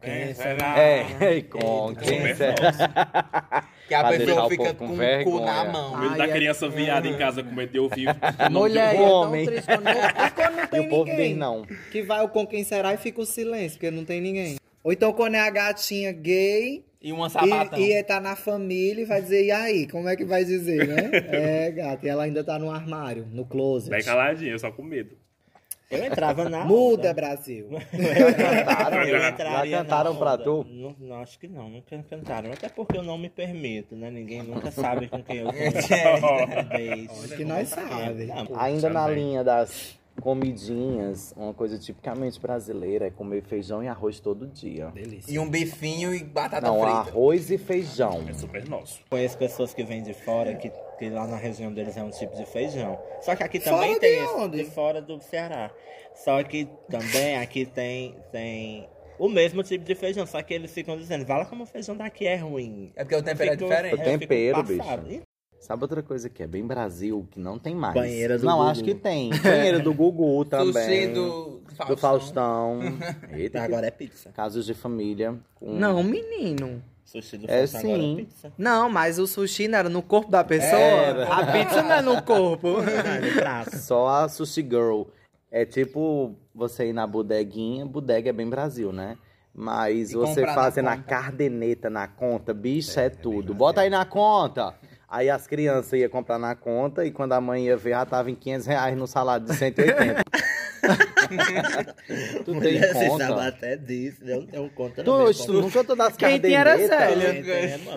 quem 0.00 0.10
É, 0.12 0.34
será? 0.34 0.78
É, 0.78 1.36
e 1.36 1.42
com 1.42 1.94
quem 1.94 2.21
Nosso. 2.28 3.72
Que 3.88 3.94
a 3.94 4.00
Pra 4.00 4.16
pessoa 4.16 4.48
fica 4.48 4.72
com 4.74 4.74
com 4.74 4.84
o 4.86 4.88
cu 4.90 4.94
vergonha. 4.96 5.44
na 5.46 5.62
O 5.64 5.72
mão. 5.72 5.96
medo 6.00 6.12
Ai, 6.12 6.18
da 6.18 6.24
é- 6.26 6.28
criança 6.32 6.68
viada 6.68 7.06
em 7.06 7.18
casa 7.18 7.42
com 7.42 7.54
medo 7.54 7.72
de 7.72 7.78
ouvir. 7.78 8.08
o 8.08 8.14
nome 8.48 8.58
Mulher, 8.70 8.94
e 8.94 8.98
um 8.98 9.02
é 9.02 9.06
tão 9.06 9.12
homem. 9.12 9.44
triste 9.46 9.66
quando 9.66 9.82
não, 9.84 9.92
e 9.92 10.30
quando 10.30 10.56
não 10.56 10.64
E 10.64 10.66
tem 10.68 10.80
o 10.80 10.88
povo 10.88 11.04
ninguém. 11.10 11.28
diz 11.30 11.36
não. 11.36 11.66
Que 11.90 12.02
vai 12.02 12.24
o 12.24 12.28
com 12.28 12.46
quem 12.46 12.64
será 12.64 12.94
e 12.94 12.96
fica 12.96 13.20
o 13.20 13.26
silêncio, 13.26 13.72
porque 13.78 13.90
não 13.90 14.04
tem 14.04 14.20
ninguém. 14.20 14.56
Ou 14.82 14.92
então 14.92 15.12
quando 15.12 15.34
é 15.34 15.40
a 15.40 15.50
gatinha 15.50 16.10
gay 16.10 16.84
E 17.02 17.12
uma 17.12 17.28
sapatão. 17.28 17.78
e, 17.78 17.92
e 17.92 18.02
tá 18.02 18.18
na 18.18 18.34
família 18.34 19.02
e 19.02 19.04
vai 19.04 19.20
dizer, 19.20 19.44
e 19.44 19.50
aí, 19.50 19.86
como 19.88 20.08
é 20.08 20.16
que 20.16 20.24
vai 20.24 20.44
dizer, 20.44 20.86
né? 20.88 21.10
é, 21.12 21.70
gata, 21.72 22.06
e 22.06 22.08
ela 22.08 22.22
ainda 22.22 22.42
tá 22.42 22.58
no 22.58 22.70
armário, 22.70 23.26
no 23.30 23.44
closet. 23.44 23.90
Bem 23.90 24.02
caladinha, 24.02 24.58
só 24.58 24.70
com 24.70 24.82
medo. 24.82 25.16
Eu 25.92 26.04
entrava 26.04 26.48
na 26.48 26.64
Muda, 26.64 27.10
onda. 27.10 27.14
Brasil. 27.14 27.68
Eu 27.92 28.34
Cantaram? 28.34 29.02
eu 29.04 29.20
Já 29.20 29.28
entraria 29.30 29.78
cantaram 29.78 30.16
pra 30.16 30.38
tu? 30.38 30.66
Não, 30.68 30.96
não, 30.98 31.20
acho 31.22 31.38
que 31.38 31.46
não, 31.48 31.68
nunca 31.68 32.02
cantaram. 32.08 32.50
Até 32.50 32.68
porque 32.68 32.96
eu 32.96 33.02
não 33.02 33.18
me 33.18 33.28
permito, 33.28 33.94
né? 33.94 34.10
Ninguém 34.10 34.42
nunca 34.42 34.70
sabe 34.70 35.08
com 35.08 35.22
quem 35.22 35.38
eu 35.38 35.48
Acho 37.24 37.36
que 37.36 37.44
nós 37.44 37.68
sabe. 37.68 38.32
Ainda 38.56 38.88
na 38.88 39.06
linha 39.08 39.44
das 39.44 39.98
comidinhas, 40.20 41.32
uma 41.36 41.54
coisa 41.54 41.78
tipicamente 41.78 42.38
brasileira 42.40 43.06
é 43.06 43.10
comer 43.10 43.42
feijão 43.42 43.82
e 43.82 43.88
arroz 43.88 44.20
todo 44.20 44.46
dia. 44.46 44.88
Delícia. 44.88 45.32
E 45.32 45.38
um 45.38 45.48
bifinho 45.48 46.14
e 46.14 46.22
batata 46.22 46.66
Não, 46.66 46.80
frita. 46.80 46.96
arroz 46.96 47.50
e 47.50 47.58
feijão. 47.58 48.24
É 48.28 48.32
super 48.32 48.68
nosso. 48.68 49.00
Conheço 49.08 49.36
pessoas 49.38 49.72
que 49.74 49.82
vêm 49.82 50.02
de 50.02 50.14
fora, 50.14 50.54
que, 50.54 50.70
que 50.98 51.08
lá 51.10 51.26
na 51.26 51.36
região 51.36 51.72
deles 51.72 51.96
é 51.96 52.02
um 52.02 52.10
tipo 52.10 52.36
de 52.36 52.44
feijão. 52.46 52.98
Só 53.20 53.34
que 53.34 53.42
aqui 53.42 53.60
Fora 53.60 53.76
também 53.76 53.94
de 53.94 54.00
tem 54.00 54.18
esse, 54.24 54.34
onde? 54.34 54.56
de 54.64 54.70
fora 54.70 55.00
do 55.02 55.20
Ceará. 55.20 55.70
Só 56.14 56.42
que 56.42 56.68
também 56.90 57.36
aqui 57.38 57.64
tem, 57.64 58.16
tem 58.30 58.88
o 59.18 59.28
mesmo 59.28 59.62
tipo 59.62 59.84
de 59.84 59.94
feijão, 59.94 60.26
só 60.26 60.42
que 60.42 60.52
eles 60.52 60.72
ficam 60.72 60.96
dizendo, 60.96 61.24
fala 61.24 61.44
como 61.46 61.64
o 61.64 61.66
feijão 61.66 61.96
daqui 61.96 62.26
é 62.26 62.36
ruim. 62.36 62.92
É 62.94 63.02
porque 63.04 63.16
o 63.16 63.22
tempero 63.22 63.50
é 63.50 63.56
Fico- 63.56 63.68
diferente. 63.68 63.94
O 63.94 64.18
tempero, 64.18 64.62
bicho. 64.62 65.22
Sabe 65.62 65.84
outra 65.84 66.02
coisa 66.02 66.28
que 66.28 66.42
é 66.42 66.46
bem 66.46 66.66
Brasil, 66.66 67.24
que 67.30 67.38
não 67.38 67.56
tem 67.56 67.72
mais? 67.72 67.94
Banheira 67.94 68.36
do 68.36 68.44
Não, 68.44 68.58
Gugu. 68.58 68.68
acho 68.70 68.82
que 68.82 68.94
tem. 68.96 69.30
Banheira 69.30 69.78
do 69.78 69.94
Gugu 69.94 70.44
também. 70.50 70.72
Sushi 70.72 71.06
do 71.14 71.62
Faustão. 71.76 71.86
do 71.86 71.96
Faustão. 71.96 72.80
Eita, 73.32 73.58
que- 73.60 73.64
Agora 73.64 73.86
é 73.86 73.90
pizza. 73.92 74.30
Casos 74.32 74.66
de 74.66 74.74
família. 74.74 75.36
com- 75.54 75.72
Não, 75.78 76.02
menino. 76.02 76.82
Sushi 77.04 77.36
do 77.38 77.44
É 77.48 77.58
Faustão 77.66 77.80
agora 77.80 78.02
sim. 78.02 78.12
é 78.12 78.16
pizza. 78.16 78.52
Não, 78.58 78.90
mas 78.90 79.18
o 79.20 79.26
sushi 79.26 79.68
não 79.68 79.78
era 79.78 79.88
no 79.88 80.02
corpo 80.02 80.30
da 80.32 80.42
pessoa. 80.42 80.80
Era. 80.80 81.32
A 81.32 81.52
pizza 81.52 81.80
não 81.82 81.92
é 81.92 82.02
no 82.02 82.20
corpo. 82.22 82.78
Só 83.78 84.08
a 84.08 84.28
Sushi 84.28 84.62
Girl. 84.62 85.02
É 85.50 85.64
tipo 85.64 86.34
você 86.54 86.88
ir 86.88 86.92
na 86.92 87.06
bodeguinha. 87.06 87.86
Bodega 87.86 88.30
é 88.30 88.32
bem 88.32 88.48
Brasil, 88.48 88.92
né? 88.92 89.16
Mas 89.54 90.10
E 90.10 90.14
você 90.14 90.40
comprar 90.40 90.46
na 90.46 90.54
fazer 90.54 90.82
na 90.82 90.96
conta. 90.96 91.08
cardeneta, 91.08 91.90
na 91.90 92.08
conta, 92.08 92.54
bicho, 92.54 92.98
é, 92.98 93.10
tudo. 93.10 93.52
Bota 93.54 93.82
aí 93.82 93.90
na 93.90 94.04
conta. 94.06 94.74
Aí 95.12 95.28
as 95.28 95.46
crianças 95.46 95.92
iam 95.92 96.08
comprar 96.08 96.38
na 96.38 96.54
conta 96.54 97.04
e 97.04 97.10
quando 97.10 97.34
a 97.34 97.40
mãe 97.40 97.66
ia 97.66 97.76
ver, 97.76 97.90
já 97.90 98.06
tava 98.06 98.30
em 98.30 98.34
500 98.34 98.66
reais 98.66 98.96
no 98.96 99.06
salário 99.06 99.44
de 99.44 99.54
180. 99.54 100.22
tu 102.44 102.44
tem 102.44 102.54
Mulher, 102.54 102.92
Você 102.94 103.08
sabe 103.10 103.26
conta? 103.32 103.46
até 103.46 103.76
disso. 103.76 104.18
Eu 104.24 104.40
não 104.40 104.46
tenho 104.46 104.70
conta 104.70 105.04
Tu, 105.04 105.10
no 105.10 105.18
meu 105.18 105.26
oxe, 105.28 105.46
tu 105.46 105.52
nunca 105.52 105.84
tô 105.84 105.94
das 105.94 106.16
Quem 106.16 106.40
tinha 106.40 106.58
era 106.60 106.70
cardenetas. 106.78 106.98
Célia. 106.98 107.44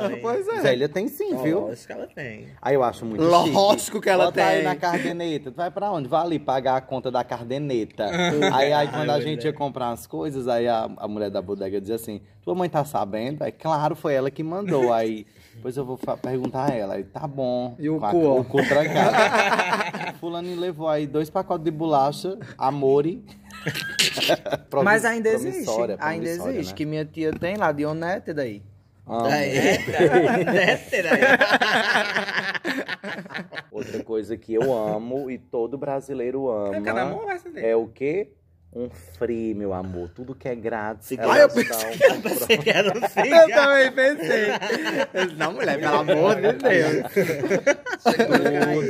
Tem. 0.10 0.19
Pois 0.21 0.47
é. 0.47 0.62
Zélia 0.62 0.89
tem 0.89 1.08
sim, 1.08 1.38
viu? 1.41 1.62
Lógico 1.62 1.88
que 1.88 1.93
ela 1.93 2.08
tem. 2.08 2.47
Aí 2.62 2.75
eu 2.75 2.84
acho 2.84 3.06
muito 3.06 3.23
Lógico 3.23 3.80
chique. 3.80 4.01
que 4.01 4.10
ela 4.10 4.25
Bota 4.25 4.43
aí 4.43 4.56
tem. 4.58 4.63
na 4.65 4.75
cardeneta. 4.75 5.51
Tu 5.51 5.56
vai 5.56 5.71
pra 5.71 5.91
onde? 5.91 6.08
Vai 6.10 6.21
ali 6.21 6.38
pagar 6.39 6.75
a 6.78 6.82
conta 6.82 7.10
da 7.10 7.23
cardeneta. 7.23 8.06
aí, 8.54 8.73
aí 8.73 8.88
quando 8.89 9.10
a 9.10 9.19
gente 9.21 9.45
ia 9.45 9.54
comprar 9.54 9.89
as 9.91 10.06
coisas, 10.06 10.47
aí 10.47 10.67
a, 10.67 10.89
a 10.97 11.08
mulher 11.08 11.30
da 11.30 11.41
bodega 11.41 11.80
dizia 11.80 11.95
assim, 11.95 12.21
tua 12.43 12.54
mãe 12.56 12.69
tá 12.69 12.84
sabendo? 12.86 13.43
Aí, 13.43 13.51
claro, 13.51 13.95
foi 13.95 14.13
ela 14.13 14.30
que 14.30 14.43
mandou. 14.43 14.91
Aí, 14.93 15.25
depois 15.65 15.78
eu 15.78 15.86
vou 15.86 15.97
perguntar 16.17 16.71
a 16.71 16.75
ela. 16.75 16.93
Aí, 16.93 17.04
tá 17.04 17.25
bom. 17.28 17.75
E 17.80 17.89
o 17.89 17.99
cu, 17.99 18.23
ó? 18.23 18.39
O 18.41 18.45
cu 18.45 18.58
trancado. 18.67 19.15
Fulano 20.21 20.56
levou 20.56 20.88
aí 20.88 21.08
dois 21.08 21.28
pacotes 21.28 21.65
de 21.65 21.71
bolacha, 21.71 22.38
amore. 22.56 23.25
Mas 24.84 25.04
ainda 25.04 25.30
existe. 25.30 25.71
Ainda 25.99 26.30
existe. 26.30 26.69
né? 26.71 26.75
Que 26.75 26.86
minha 26.86 27.04
tia 27.04 27.34
tem 27.34 27.58
lá, 27.58 27.71
de 27.71 27.84
Onete 27.84 28.32
daí. 28.32 28.62
Amo. 29.08 29.28
Desce 29.28 31.01
daí. 31.01 31.21
Outra 33.71 34.04
coisa 34.04 34.38
que 34.38 34.54
eu 34.54 34.71
amo 34.71 35.32
e 35.32 35.39
todo 35.39 35.80
brasileiro 35.80 36.47
ama 36.49 37.23
vai 37.23 37.36
acender. 37.38 37.65
é 37.65 37.75
o 37.75 37.88
quê? 37.88 38.32
Um 38.76 38.90
free, 38.90 39.54
meu 39.54 39.72
amor. 39.74 40.10
Tudo 40.14 40.36
que 40.36 40.50
é 40.50 40.56
grátis. 40.56 41.08
Cigarro. 41.08 41.32
elas 41.34 41.56
Ah, 41.56 41.90
eu 41.94 42.10
dão 42.10 42.22
pro- 42.22 42.30
Você 42.30 42.58
quer 42.58 42.86
um 42.86 43.00
Eu 43.26 43.50
também 43.56 43.92
pensei. 43.94 44.48
Não, 45.38 45.54
mulher, 45.54 45.80
pelo 45.80 45.96
amor 45.96 46.36
de 46.36 46.52
Deus. 46.54 47.04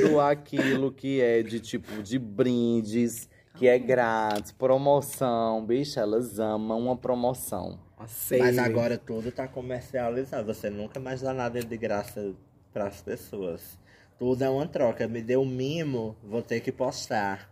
tudo 0.02 0.20
aquilo 0.20 0.92
que 0.92 1.22
é 1.22 1.44
de 1.44 1.60
tipo 1.60 2.02
de 2.02 2.18
brindes, 2.18 3.30
que 3.56 3.68
é 3.68 3.78
grátis, 3.78 4.52
promoção. 4.52 5.64
Bicho, 5.66 6.00
elas 6.00 6.40
amam 6.40 6.80
uma 6.80 6.98
promoção. 6.98 7.80
Sei. 8.08 8.40
Mas 8.40 8.58
agora 8.58 8.98
tudo 8.98 9.32
tá 9.32 9.48
comercializado. 9.48 10.46
Você 10.54 10.70
nunca 10.70 11.00
mais 11.00 11.22
dá 11.22 11.34
nada 11.34 11.62
de 11.62 11.78
graça 11.78 12.34
pras 12.74 13.02
pessoas. 13.02 13.78
Tudo 14.20 14.44
é 14.44 14.50
uma 14.50 14.68
troca. 14.68 15.08
Me 15.08 15.22
deu 15.22 15.42
um 15.42 15.46
mimo, 15.46 16.16
vou 16.24 16.42
ter 16.42 16.60
que 16.60 16.72
postar. 16.72 17.50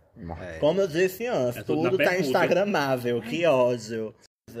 Como 0.60 0.80
eu 0.80 0.88
disse 0.88 1.26
antes, 1.26 1.58
É 1.60 1.62
tudo 1.62 1.90
tudo 1.90 2.04
tá 2.04 2.18
instagramável. 2.18 3.20
Que 3.20 3.44
ódio. 3.46 4.14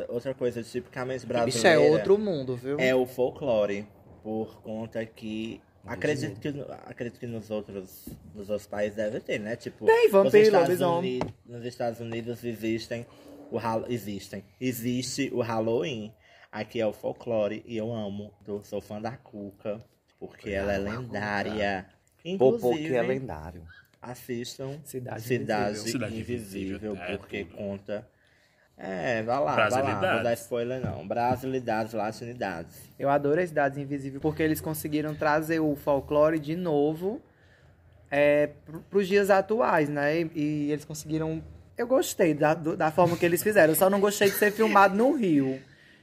Outra 0.08 0.34
coisa 0.34 0.62
tipicamente 0.62 1.24
brasileira 1.24 1.44
Bicho, 1.44 1.66
é 1.66 1.78
outro 1.78 2.18
mundo, 2.18 2.56
viu? 2.56 2.78
é 2.80 2.94
o 2.94 3.06
folclore. 3.06 3.86
Por 4.22 4.60
conta 4.62 5.04
que. 5.04 5.60
Acredito 5.86 6.40
que, 6.40 6.48
acredito 6.86 7.20
que 7.20 7.26
nos 7.26 7.50
outros, 7.50 8.08
nos 8.34 8.48
outros 8.48 8.66
países 8.66 8.96
deve 8.96 9.20
ter, 9.20 9.38
né? 9.38 9.54
Tipo, 9.54 9.84
Tem, 9.84 10.08
vampiro, 10.08 10.32
nos 10.32 10.46
Estados 10.46 10.68
lobisomem. 10.68 10.98
Unidos, 10.98 11.34
nos 11.44 11.64
Estados 11.66 12.00
Unidos 12.00 12.44
existem 12.44 13.06
o 13.50 13.58
existem. 13.88 14.44
Existe 14.60 15.30
o 15.32 15.40
Halloween. 15.40 16.12
Aqui 16.50 16.80
é 16.80 16.86
o 16.86 16.92
folclore 16.92 17.62
e 17.66 17.76
eu 17.76 17.92
amo. 17.92 18.32
Eu 18.46 18.62
sou 18.64 18.80
fã 18.80 19.00
da 19.00 19.16
Cuca, 19.16 19.84
porque 20.18 20.50
ela 20.50 20.72
é 20.72 20.78
lendária. 20.78 21.86
Popô 22.38 22.70
Inclusive, 22.70 22.88
que 22.88 22.94
é 22.94 23.02
lendário. 23.02 23.62
Assistam 24.10 24.78
Cidade 24.84 25.22
Cidade, 25.22 25.70
Invisível. 25.70 25.92
Cidade 25.92 26.20
Invisível, 26.20 26.96
é 26.96 27.16
porque 27.16 27.44
tudo. 27.44 27.56
conta 27.56 28.06
É, 28.76 29.22
vai 29.22 29.40
lá, 29.40 29.68
vai 29.68 29.82
lá. 29.82 30.14
Vou 30.14 30.22
dar 30.22 30.34
spoiler 30.34 30.80
não. 30.84 31.06
Brasilidades, 31.06 31.92
latinidades. 31.92 32.76
Eu 32.98 33.08
adorei 33.08 33.46
Cidades 33.46 33.78
Invisíveis 33.78 34.20
porque 34.20 34.42
eles 34.42 34.60
conseguiram 34.60 35.14
trazer 35.14 35.60
o 35.60 35.76
folclore 35.76 36.38
de 36.38 36.56
novo 36.56 37.20
é, 38.10 38.50
para 38.90 38.98
os 38.98 39.08
dias 39.08 39.30
atuais, 39.30 39.88
né? 39.88 40.20
E, 40.20 40.30
e 40.34 40.72
eles 40.72 40.84
conseguiram. 40.84 41.42
Eu 41.76 41.86
gostei 41.86 42.34
da, 42.34 42.54
da 42.54 42.90
forma 42.90 43.16
que 43.16 43.26
eles 43.26 43.42
fizeram. 43.42 43.72
Eu 43.72 43.76
só 43.76 43.90
não 43.90 44.00
gostei 44.00 44.30
de 44.30 44.36
ser 44.36 44.52
filmado 44.52 44.94
no 44.96 45.16
Rio. 45.16 45.60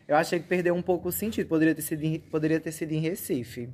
Eu 0.08 0.18
achei 0.18 0.40
que 0.40 0.46
perdeu 0.46 0.76
um 0.76 0.82
pouco 0.82 1.08
o 1.08 1.12
sentido. 1.12 1.48
Poderia 1.48 1.74
ter 1.74 1.82
sido 1.82 2.04
em, 2.04 2.20
poderia 2.20 2.60
ter 2.60 2.74
sido 2.74 2.92
em 2.92 3.00
Recife. 3.00 3.70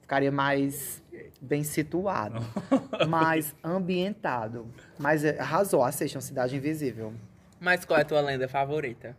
Ficaria 0.00 0.32
mais 0.32 1.02
bem 1.40 1.62
situado, 1.64 2.40
mais 3.08 3.54
ambientado. 3.62 4.66
Mas 4.98 5.24
é, 5.24 5.38
arrasou, 5.38 5.82
assistam 5.82 6.20
Cidade 6.20 6.56
Invisível. 6.56 7.12
Mas 7.60 7.84
qual 7.84 7.98
é 7.98 8.02
a 8.02 8.04
tua 8.04 8.20
lenda 8.20 8.48
favorita? 8.48 9.16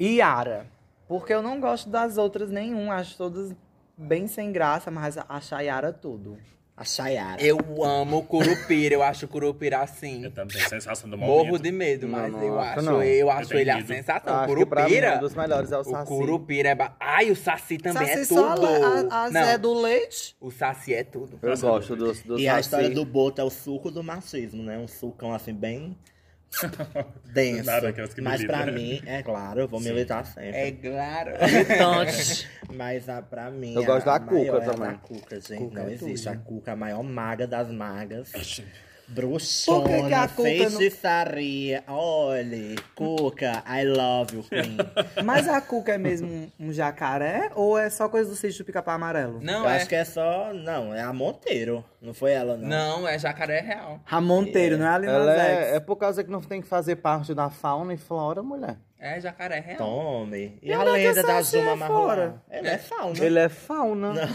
Yara. 0.00 0.66
Porque 1.08 1.32
eu 1.32 1.42
não 1.42 1.60
gosto 1.60 1.88
das 1.88 2.18
outras 2.18 2.50
nenhum. 2.50 2.90
Acho 2.90 3.16
todas 3.16 3.54
bem 3.96 4.26
sem 4.26 4.52
graça, 4.52 4.90
mas 4.90 5.16
acho 5.16 5.54
a 5.54 5.60
Yara 5.60 5.92
tudo. 5.92 6.38
A 6.76 6.84
Chayara. 6.84 7.42
Eu 7.42 7.58
amo 7.82 8.22
Curupira, 8.24 8.94
eu 8.94 9.02
acho 9.02 9.26
Curupira 9.26 9.78
assim. 9.80 10.24
Eu 10.24 10.30
também, 10.30 10.60
sensação 10.60 11.08
do 11.08 11.16
momento. 11.16 11.34
Morro 11.46 11.58
de 11.58 11.72
medo, 11.72 12.06
mas 12.06 12.30
Não, 12.30 12.42
eu 12.42 12.48
não 12.52 12.58
acho, 12.60 12.78
acho 12.80 12.82
não. 12.82 13.02
eu 13.02 13.30
acho 13.30 13.48
tenho 13.48 13.60
ele 13.62 13.70
a 13.70 13.76
medo. 13.76 13.86
sensação. 13.88 14.36
Acho 14.36 14.54
que 14.54 14.66
pra 14.66 14.82
mim 14.82 14.88
Curupira. 14.90 15.16
um 15.16 15.20
dos 15.20 15.34
melhores 15.34 15.72
é 15.72 15.76
o 15.78 15.80
O 15.80 15.84
Saci. 15.84 16.06
Curupira 16.06 16.68
é. 16.68 16.74
Ba... 16.74 16.94
Ai, 17.00 17.30
o 17.30 17.36
Saci 17.36 17.78
também 17.78 18.06
Saci 18.06 18.18
é 18.20 18.24
só 18.26 18.54
tudo. 18.54 18.66
a, 18.66 19.24
a 19.24 19.30
Não, 19.30 19.44
Zé 19.44 19.56
do 19.56 19.72
Leite. 19.72 20.36
o 20.38 20.50
Saci 20.50 20.92
é 20.92 21.02
tudo. 21.02 21.38
Eu 21.40 21.56
gosto 21.58 21.96
do, 21.96 22.12
do 22.12 22.38
E 22.38 22.46
a 22.46 22.52
Saci. 22.56 22.60
história 22.66 22.90
do 22.90 23.04
Boto 23.06 23.40
é 23.40 23.44
o 23.44 23.48
suco 23.50 23.90
do 23.90 24.02
machismo, 24.04 24.62
né? 24.62 24.76
Um 24.76 24.86
sucão 24.86 25.32
assim 25.32 25.54
bem 25.54 25.96
denso. 27.32 27.64
Nada, 27.64 27.92
que 27.92 28.20
Mas 28.20 28.44
pra 28.44 28.66
militam. 28.66 28.74
mim, 28.74 29.02
é 29.06 29.22
claro, 29.22 29.60
eu 29.60 29.68
vou 29.68 29.80
militar 29.80 30.24
sempre. 30.26 30.50
É 30.58 30.70
claro. 30.72 31.32
Mas 32.74 33.08
a, 33.08 33.22
pra 33.22 33.50
mim. 33.50 33.74
Eu 33.74 33.82
a- 33.82 33.86
gosto 33.86 34.06
da 34.06 34.16
a 34.16 34.18
maior 34.20 34.44
Cuca 34.46 34.56
é 34.64 34.68
a 34.68 34.72
também. 34.72 34.90
Da 34.90 34.98
Cuca, 34.98 35.40
gente. 35.40 35.58
Cuca 35.58 35.80
não 35.82 35.88
é 35.88 35.92
existe. 35.92 36.26
tudo. 36.28 36.34
A 36.34 36.36
Cuca, 36.38 36.70
é 36.70 36.74
a 36.74 36.76
maior 36.76 37.02
maga 37.02 37.46
das 37.46 37.70
magas. 37.70 38.32
Bruxona, 39.08 40.24
a 40.24 40.28
Cuca 40.28 40.44
não- 40.44 40.44
feitiçaria. 40.70 41.84
Olha, 41.86 42.74
Cuca, 42.94 43.62
I 43.68 43.84
love 43.84 44.36
you, 44.36 44.42
Queen. 44.42 44.76
Mas 45.24 45.48
a 45.48 45.60
Cuca 45.60 45.92
é 45.92 45.98
mesmo 45.98 46.50
um, 46.58 46.72
jacaré 46.72 47.50
ou 47.54 47.78
é 47.78 47.88
só 47.88 48.08
coisa 48.08 48.28
do 48.30 48.36
sítio 48.36 48.64
do 48.64 48.66
pica-pau 48.66 48.94
amarelo? 48.94 49.40
Não, 49.42 49.64
eu 49.64 49.68
é. 49.70 49.76
acho 49.76 49.88
que 49.88 49.94
é 49.94 50.04
só. 50.04 50.52
Não, 50.52 50.92
é 50.94 51.02
a 51.02 51.12
Monteiro. 51.12 51.84
Não 52.00 52.12
foi 52.12 52.32
ela, 52.32 52.56
não. 52.56 52.68
Não, 52.68 53.08
é 53.08 53.18
jacaré 53.18 53.60
real. 53.60 54.00
A 54.10 54.20
Monteiro, 54.20 54.76
não 54.78 54.86
é 54.86 54.90
a 54.90 54.98
Lina 54.98 55.32
é, 55.42 55.76
é 55.76 55.80
por 55.80 55.96
causa 55.96 56.22
que 56.24 56.30
não 56.30 56.40
tem 56.40 56.60
que 56.60 56.66
fazer 56.68 56.96
parte 56.96 57.32
da 57.34 57.48
fauna 57.48 57.94
e 57.94 57.96
flora, 57.96 58.42
mulher. 58.42 58.76
É 58.98 59.20
jacaré 59.20 59.60
real. 59.60 59.78
Tome. 59.78 60.58
E, 60.62 60.68
E 60.68 60.72
a 60.72 60.80
é 60.80 60.84
lenda 60.84 61.22
da 61.22 61.42
Zuma 61.42 61.76
Marroa? 61.76 61.98
fora? 62.06 62.42
Ela 62.50 62.68
é 62.70 62.78
fauna. 62.78 63.24
Ele 63.24 63.38
é 63.38 63.48
fauna. 63.48 64.28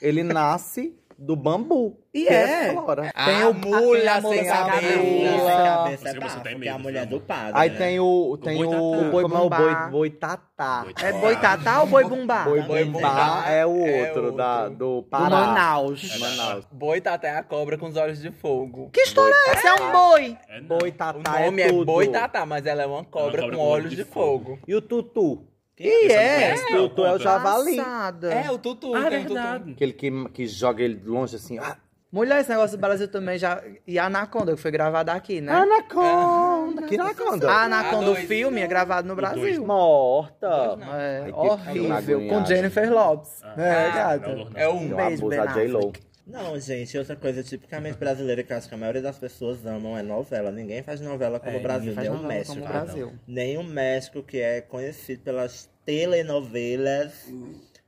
Ele 0.00 0.22
nasce 0.22 0.96
do 1.20 1.36
bambu. 1.36 1.98
E 2.14 2.24
que 2.24 2.32
é. 2.32 2.72
flora. 2.72 3.12
A 3.14 3.24
Tem 3.26 3.44
o- 3.44 3.54
mulher 3.54 4.20
sem 4.22 4.44
cabeça. 4.46 4.52
cabeça 4.54 6.08
é 6.48 6.54
que 6.54 6.66
é 6.68 6.70
a 6.72 6.78
mulher 6.78 7.06
do 7.06 7.20
padre. 7.20 7.52
Aí 7.54 7.70
né? 7.70 7.76
tem 7.76 8.00
o. 8.00 8.36
Tem 8.42 8.56
boi 8.56 8.66
o. 8.66 8.70
tatá. 8.70 9.10
Como 9.10 9.36
é 9.36 9.38
o 9.38 9.50
boi, 9.50 9.50
Bumbá. 9.68 9.88
boi 9.90 10.10
tatá. 10.10 10.86
É 11.02 11.12
boi 11.12 11.36
tatá 11.36 11.80
ou 11.82 11.86
boi 11.86 12.04
bumbá? 12.04 12.44
Boi 12.44 12.84
bumbá 12.84 13.44
é 13.48 13.64
o 13.66 13.86
É 13.86 14.08
outro. 14.08 14.32
Da, 14.32 14.68
do 14.68 15.02
Pará. 15.10 15.28
Manaus. 15.30 16.18
Manaus. 16.18 16.64
Boi 16.72 17.00
tatá 17.00 17.28
é 17.28 17.36
a 17.36 17.42
cobra 17.44 17.76
com 17.78 17.86
os 17.86 17.96
olhos 17.96 18.20
de 18.20 18.32
fogo. 18.32 18.90
Que 18.92 19.02
história 19.02 19.34
é 19.34 19.50
essa? 19.52 19.68
É 19.68 19.74
um 19.74 19.92
boi. 19.92 20.36
É, 20.48 20.60
não. 20.60 20.66
Boi 20.78 20.88
O 20.88 20.92
tatá 20.92 21.40
nome 21.44 21.62
é 21.62 21.66
é, 21.66 21.68
tudo. 21.68 21.84
boi 21.84 22.08
tatá, 22.08 22.46
mas 22.46 22.64
ela 22.66 22.82
é 22.82 22.86
uma 22.86 23.04
cobra 23.04 23.48
com 23.50 23.58
olhos 23.58 23.94
de 23.94 24.04
fogo. 24.04 24.58
E 24.66 24.74
o 24.74 24.80
tutu? 24.80 25.46
E 25.82 25.88
eu 25.88 26.08
não 26.08 26.14
é. 26.14 26.34
conheço, 26.34 26.72
não, 26.72 26.88
tutu 26.88 27.04
é 27.06 27.12
o 27.14 27.18
javali. 27.18 27.76
Passada. 27.76 28.34
É, 28.34 28.50
o 28.50 28.58
tutu. 28.58 28.94
Ah, 28.94 29.08
tem 29.08 29.24
tutu. 29.24 29.38
Aquele 29.38 29.92
que, 29.94 30.28
que 30.28 30.46
joga 30.46 30.82
ele 30.82 31.00
longe 31.04 31.36
assim. 31.36 31.58
Ah, 31.58 31.76
Mulher, 32.12 32.40
esse 32.40 32.50
negócio 32.50 32.76
do 32.76 32.80
Brasil 32.80 33.06
também 33.06 33.38
já. 33.38 33.62
E 33.86 33.96
a 33.96 34.06
Anaconda, 34.06 34.54
que 34.54 34.60
foi 34.60 34.72
gravada 34.72 35.12
aqui, 35.12 35.40
né? 35.40 35.52
Anaconda! 35.52 36.82
Que 36.82 36.98
anaconda? 36.98 37.48
A 37.48 37.62
Anaconda, 37.64 38.08
A 38.08 38.10
o 38.10 38.16
filme, 38.16 38.60
é 38.60 38.66
gravado 38.66 39.06
no 39.06 39.14
dois. 39.14 39.30
Brasil. 39.30 39.64
Morta. 39.64 40.76
É 40.92 41.32
horrível. 41.32 42.26
Com 42.28 42.44
Jennifer 42.44 42.92
Lopes. 42.92 43.40
Ah, 43.44 43.54
é, 43.62 43.90
gata. 43.92 44.48
É 44.56 44.68
um 44.68 44.88
beijo, 44.88 45.28
Ben. 45.28 45.38
Affleck. 45.38 46.09
Não, 46.30 46.58
gente, 46.58 46.96
outra 46.96 47.16
coisa 47.16 47.42
tipicamente 47.42 47.98
brasileira 47.98 48.42
que 48.42 48.52
eu 48.52 48.56
acho 48.56 48.68
que 48.68 48.74
a 48.74 48.78
maioria 48.78 49.02
das 49.02 49.18
pessoas 49.18 49.66
amam 49.66 49.98
é 49.98 50.02
novela. 50.02 50.52
Ninguém 50.52 50.82
faz 50.82 51.00
novela 51.00 51.40
como 51.40 51.56
É, 51.56 51.58
o 51.58 51.62
Brasil, 51.62 51.90
ninguém 51.90 52.06
faz 52.06 52.18
nem 52.18 52.24
o 52.24 52.28
México. 52.28 52.54
como 52.54 52.64
o 52.64 52.68
ah, 52.68 52.72
Brasil. 52.72 53.12
Nem 53.26 53.58
o 53.58 53.64
México, 53.64 54.22
que 54.22 54.38
é 54.38 54.60
conhecido 54.60 55.22
pelas 55.22 55.68
telenovelas. 55.84 57.28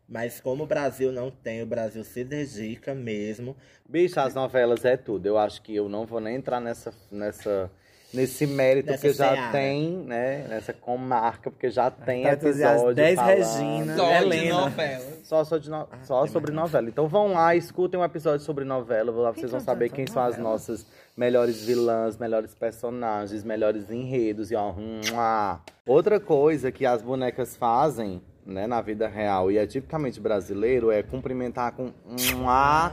Mas 0.08 0.40
como 0.40 0.64
o 0.64 0.66
Brasil 0.66 1.10
não 1.12 1.30
tem, 1.30 1.62
o 1.62 1.66
Brasil 1.66 2.04
se 2.04 2.22
dedica 2.24 2.94
mesmo. 2.94 3.56
Bicho, 3.88 4.20
as 4.20 4.34
novelas 4.34 4.84
é 4.84 4.96
tudo. 4.96 5.26
Eu 5.26 5.38
acho 5.38 5.62
que 5.62 5.74
eu 5.74 5.88
não 5.88 6.04
vou 6.04 6.20
nem 6.20 6.36
entrar 6.36 6.60
nessa, 6.60 6.92
nessa, 7.10 7.70
nesse 8.12 8.46
mérito, 8.46 8.90
Nessa 8.90 8.98
porque 9.00 9.12
já 9.16 9.32
seara. 9.32 9.52
tem, 9.52 9.90
né? 9.90 10.46
Nessa 10.48 10.72
comarca, 10.72 11.50
porque 11.50 11.70
já 11.70 11.90
tem 11.90 12.22
Tá 12.24 12.32
episódio 12.32 12.94
10 12.94 13.14
falando. 13.16 13.36
Regina. 13.36 13.96
Só 13.96 14.06
de 14.10 14.14
Helena. 14.24 14.60
novela. 14.60 15.04
Só, 15.22 15.44
só, 15.44 15.58
de 15.58 15.70
no- 15.70 15.88
só 16.04 16.26
sobre 16.26 16.52
novela. 16.52 16.88
Então 16.88 17.08
vão 17.08 17.32
lá, 17.32 17.54
escutem 17.56 17.98
um 17.98 18.04
episódio 18.04 18.44
sobre 18.44 18.64
novela. 18.64 19.10
Lá 19.12 19.30
vocês 19.32 19.50
vão 19.50 19.60
saber 19.60 19.88
quem 19.90 20.06
são 20.06 20.22
as 20.22 20.36
nossas 20.38 20.86
melhores 21.16 21.64
vilãs, 21.64 22.16
melhores 22.18 22.54
personagens, 22.54 23.44
melhores 23.44 23.90
enredos. 23.90 24.50
E 24.50 24.54
ó, 24.56 24.72
mua. 24.72 25.60
outra 25.86 26.18
coisa 26.20 26.70
que 26.72 26.84
as 26.86 27.02
bonecas 27.02 27.56
fazem, 27.56 28.22
né, 28.44 28.66
na 28.66 28.80
vida 28.80 29.06
real 29.08 29.50
e 29.50 29.58
é 29.58 29.66
tipicamente 29.66 30.20
brasileiro 30.20 30.90
é 30.90 31.02
cumprimentar 31.02 31.72
com 31.72 31.92
mua, 32.32 32.92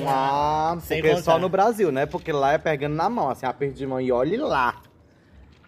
mua, 0.00 0.78
Sem 0.80 1.00
porque 1.00 1.14
é 1.14 1.16
só 1.16 1.32
contar. 1.32 1.38
no 1.40 1.48
Brasil, 1.48 1.90
né? 1.90 2.06
Porque 2.06 2.30
lá 2.32 2.52
é 2.52 2.58
pegando 2.58 2.94
na 2.94 3.08
mão, 3.08 3.30
assim, 3.30 3.46
aperto 3.46 3.74
de 3.74 3.86
mão 3.86 4.00
e 4.00 4.12
olhe 4.12 4.36
lá. 4.36 4.82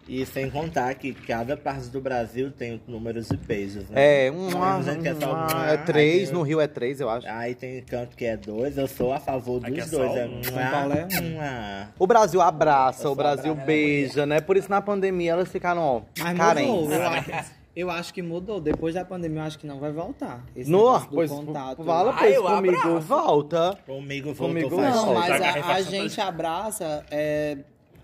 E 0.07 0.27
sem 0.27 0.51
contar 0.51 0.95
que 0.97 1.15
cada 1.15 1.57
parte 1.57 1.89
do 1.89 1.99
Brasil 1.99 2.51
tem 2.51 2.79
números 2.87 3.27
de 3.27 3.39
beijos, 3.39 3.89
né? 3.89 3.95
É, 4.25 4.27
é 4.27 4.31
mua, 4.31 4.51
mua, 4.51 5.67
é 5.67 5.79
três, 5.79 6.31
no 6.31 6.43
Rio 6.43 6.61
é 6.61 6.67
três, 6.67 7.01
eu 7.01 7.09
acho. 7.09 7.27
Aí 7.27 7.55
tem 7.55 7.81
canto 7.81 8.15
que 8.15 8.27
é 8.27 8.37
dois, 8.37 8.77
eu 8.77 8.87
sou 8.87 9.15
a 9.15 9.19
favor 9.19 9.61
dos 9.61 9.71
é 9.71 9.73
dois. 9.73 9.91
só 9.91 10.19
É 10.19 10.27
um. 10.27 10.43
é 10.93 11.07
um. 11.23 11.31
mua. 11.31 11.89
O 11.99 12.07
Brasil 12.07 12.43
abraça, 12.43 13.07
Eu 13.09 13.13
o 13.13 13.15
Brasil 13.15 13.53
abraço. 13.53 13.67
beija, 13.67 14.27
né? 14.27 14.43
Por 14.43 14.59
isso 14.59 14.69
na 14.69 14.83
pandemia 14.83 15.33
elas 15.33 15.49
ficaram, 15.49 15.81
ó, 15.81 16.03
carentes. 16.37 17.55
Eu 17.77 17.91
acho, 17.91 18.15
que 18.15 18.23
mudou. 18.23 18.61
Depois 18.61 18.95
da 18.95 19.05
pandemia, 19.05 19.41
eu 19.41 19.45
acho 19.47 19.59
que 19.59 19.67
não 19.67 19.81
vai 19.81 19.91
voltar. 19.91 20.45
Esse 20.55 20.71
No, 20.71 21.01
pois, 21.09 21.31
contato. 21.31 21.83
fala, 21.85 22.13
Ah, 22.13 22.17
pois 22.19 22.37
comigo 22.39 22.77
abraço. 22.79 23.01
volta. 23.01 23.79
Comigo 23.85 24.33
voltou 24.33 24.49
Comigo 24.49 24.71
faz 24.77 24.95
Não, 24.95 25.15
mas 25.15 25.41
a, 25.43 25.75
a 25.75 25.83
gente 25.83 26.21
abraça. 26.21 27.05
É, 27.11 27.59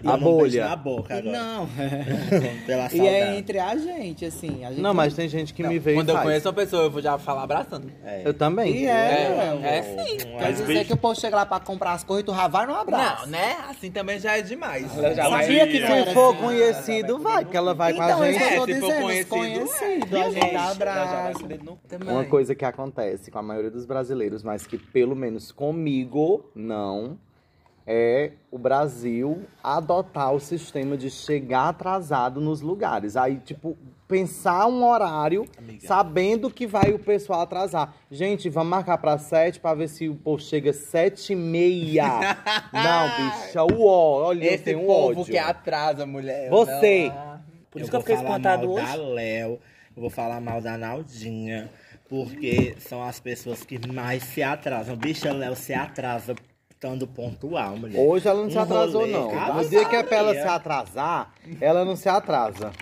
A 0.04 0.16
bolha. 0.16 0.68
na 0.68 0.76
boca 0.76 1.16
agora. 1.18 1.38
não. 1.38 1.68
Pela 2.66 2.88
e 2.92 3.00
é 3.06 3.36
entre 3.36 3.58
a 3.58 3.76
gente, 3.76 4.24
assim. 4.24 4.64
A 4.64 4.70
gente 4.70 4.80
Não, 4.80 4.94
mas 4.94 5.14
tem 5.14 5.28
gente 5.28 5.52
que 5.52 5.62
me 5.62 5.78
vê 5.78 5.94
Quando 5.94 6.08
e 6.08 6.12
eu 6.12 6.14
faz. 6.14 6.26
conheço 6.26 6.48
uma 6.48 6.54
pessoa, 6.54 6.82
eu 6.84 6.90
vou 6.90 7.02
já 7.02 7.18
falar 7.18 7.42
abraçando. 7.42 7.90
É. 8.04 8.22
Eu 8.24 8.32
também. 8.32 8.74
E 8.76 8.86
é, 8.86 8.90
É, 8.90 9.58
é, 9.62 9.78
é 9.78 9.82
sim. 9.82 10.16
Quer 10.38 10.52
dizer 10.52 10.84
que 10.86 10.92
o 10.92 10.96
povo 10.96 11.18
chega 11.20 11.36
lá 11.36 11.46
pra 11.46 11.60
comprar 11.60 11.92
as 11.92 12.04
coisas 12.04 12.22
e 12.22 12.26
tu 12.26 12.34
já 12.34 12.48
vai 12.48 12.66
no 12.66 12.74
abraço. 12.74 13.24
Não, 13.24 13.32
né? 13.32 13.56
Assim 13.68 13.90
também 13.90 14.18
já 14.18 14.38
é 14.38 14.42
demais. 14.42 14.96
Ela 14.96 15.14
já 15.14 15.28
vai... 15.28 15.42
Sabia 15.44 15.66
que 15.66 15.80
não 15.80 15.86
dia. 15.86 15.96
era 15.96 16.06
Se 16.06 16.14
for 16.14 16.34
assim. 16.34 16.42
conhecido, 16.44 17.18
vai, 17.18 17.44
porque 17.44 17.56
ela 17.56 17.74
vai 17.74 17.92
com 17.94 18.02
a 18.02 18.06
Então, 18.06 18.24
é 18.24 18.30
isso 18.30 18.38
gente. 18.38 18.46
É, 18.46 18.50
se 18.50 18.56
for 18.58 18.66
dizendo. 18.66 19.02
conhecido, 19.02 19.28
Conhecido, 19.28 20.16
é. 20.16 20.22
a 20.22 20.30
gente 20.30 20.52
dá 20.52 20.58
vai 20.62 20.70
abraço. 20.72 21.40
com 21.40 22.10
Uma 22.10 22.24
coisa 22.24 22.54
que 22.54 22.64
acontece 22.64 23.30
com 23.30 23.38
a 23.38 23.42
maioria 23.42 23.70
dos 23.70 23.84
brasileiros, 23.84 24.42
mas 24.42 24.66
que 24.66 24.78
pelo 24.78 25.14
menos 25.14 25.52
comigo 25.52 26.50
não, 26.54 27.18
é 27.86 28.32
o 28.50 28.58
Brasil 28.58 29.44
adotar 29.62 30.32
o 30.32 30.40
sistema 30.40 30.96
de 30.96 31.10
chegar 31.10 31.68
atrasado 31.68 32.40
nos 32.40 32.60
lugares. 32.60 33.16
Aí, 33.16 33.38
tipo, 33.38 33.76
pensar 34.06 34.66
um 34.66 34.84
horário 34.84 35.46
sabendo 35.80 36.50
que 36.50 36.66
vai 36.66 36.92
o 36.92 36.98
pessoal 36.98 37.42
atrasar. 37.42 37.94
Gente, 38.10 38.48
vamos 38.48 38.70
marcar 38.70 38.98
pra 38.98 39.16
sete 39.18 39.60
pra 39.60 39.74
ver 39.74 39.88
se 39.88 40.08
o 40.08 40.16
povo 40.16 40.42
chega 40.42 40.72
sete 40.72 41.32
e 41.32 41.36
meia. 41.36 42.36
não, 42.72 43.30
bicha, 43.30 43.62
uó, 43.64 44.24
olha, 44.26 44.44
eu 44.44 44.54
Esse 44.54 44.64
tenho 44.64 44.84
povo 44.84 45.20
ódio. 45.20 45.32
que 45.32 45.38
atrasa, 45.38 46.04
mulher. 46.04 46.50
Você. 46.50 47.08
Não. 47.08 47.40
Por 47.70 47.78
eu 47.78 47.82
isso 47.82 47.90
que 47.90 47.96
eu 47.96 48.00
vou 48.00 48.00
fiquei 48.00 48.16
falar 48.16 48.28
espantado 48.30 48.66
mal 48.66 48.76
hoje. 48.76 48.86
da 48.86 48.96
Léo, 48.96 49.60
eu 49.96 50.00
vou 50.00 50.10
falar 50.10 50.40
mal 50.40 50.60
da 50.60 50.76
Naldinha, 50.76 51.70
porque 52.08 52.74
são 52.80 53.00
as 53.00 53.20
pessoas 53.20 53.62
que 53.64 53.78
mais 53.92 54.24
se 54.24 54.42
atrasam. 54.42 54.96
Bicha, 54.96 55.32
Léo 55.32 55.54
se 55.54 55.72
atrasa 55.72 56.34
estando 56.80 57.06
pontual, 57.06 57.76
mulher. 57.76 58.00
Hoje 58.00 58.26
ela 58.26 58.40
não 58.42 58.50
se 58.50 58.56
Um 58.56 58.62
atrasou, 58.62 59.02
rolê, 59.02 59.12
não. 59.12 59.38
Ave 59.38 59.64
No 59.64 59.68
dia 59.68 59.84
que 59.84 59.96
é 59.96 60.02
pra 60.02 60.16
ela 60.16 60.32
se 60.32 60.40
atrasar, 60.48 61.34
ela 61.60 61.84
não 61.84 61.94
se 61.94 62.08
atrasa. 62.08 62.72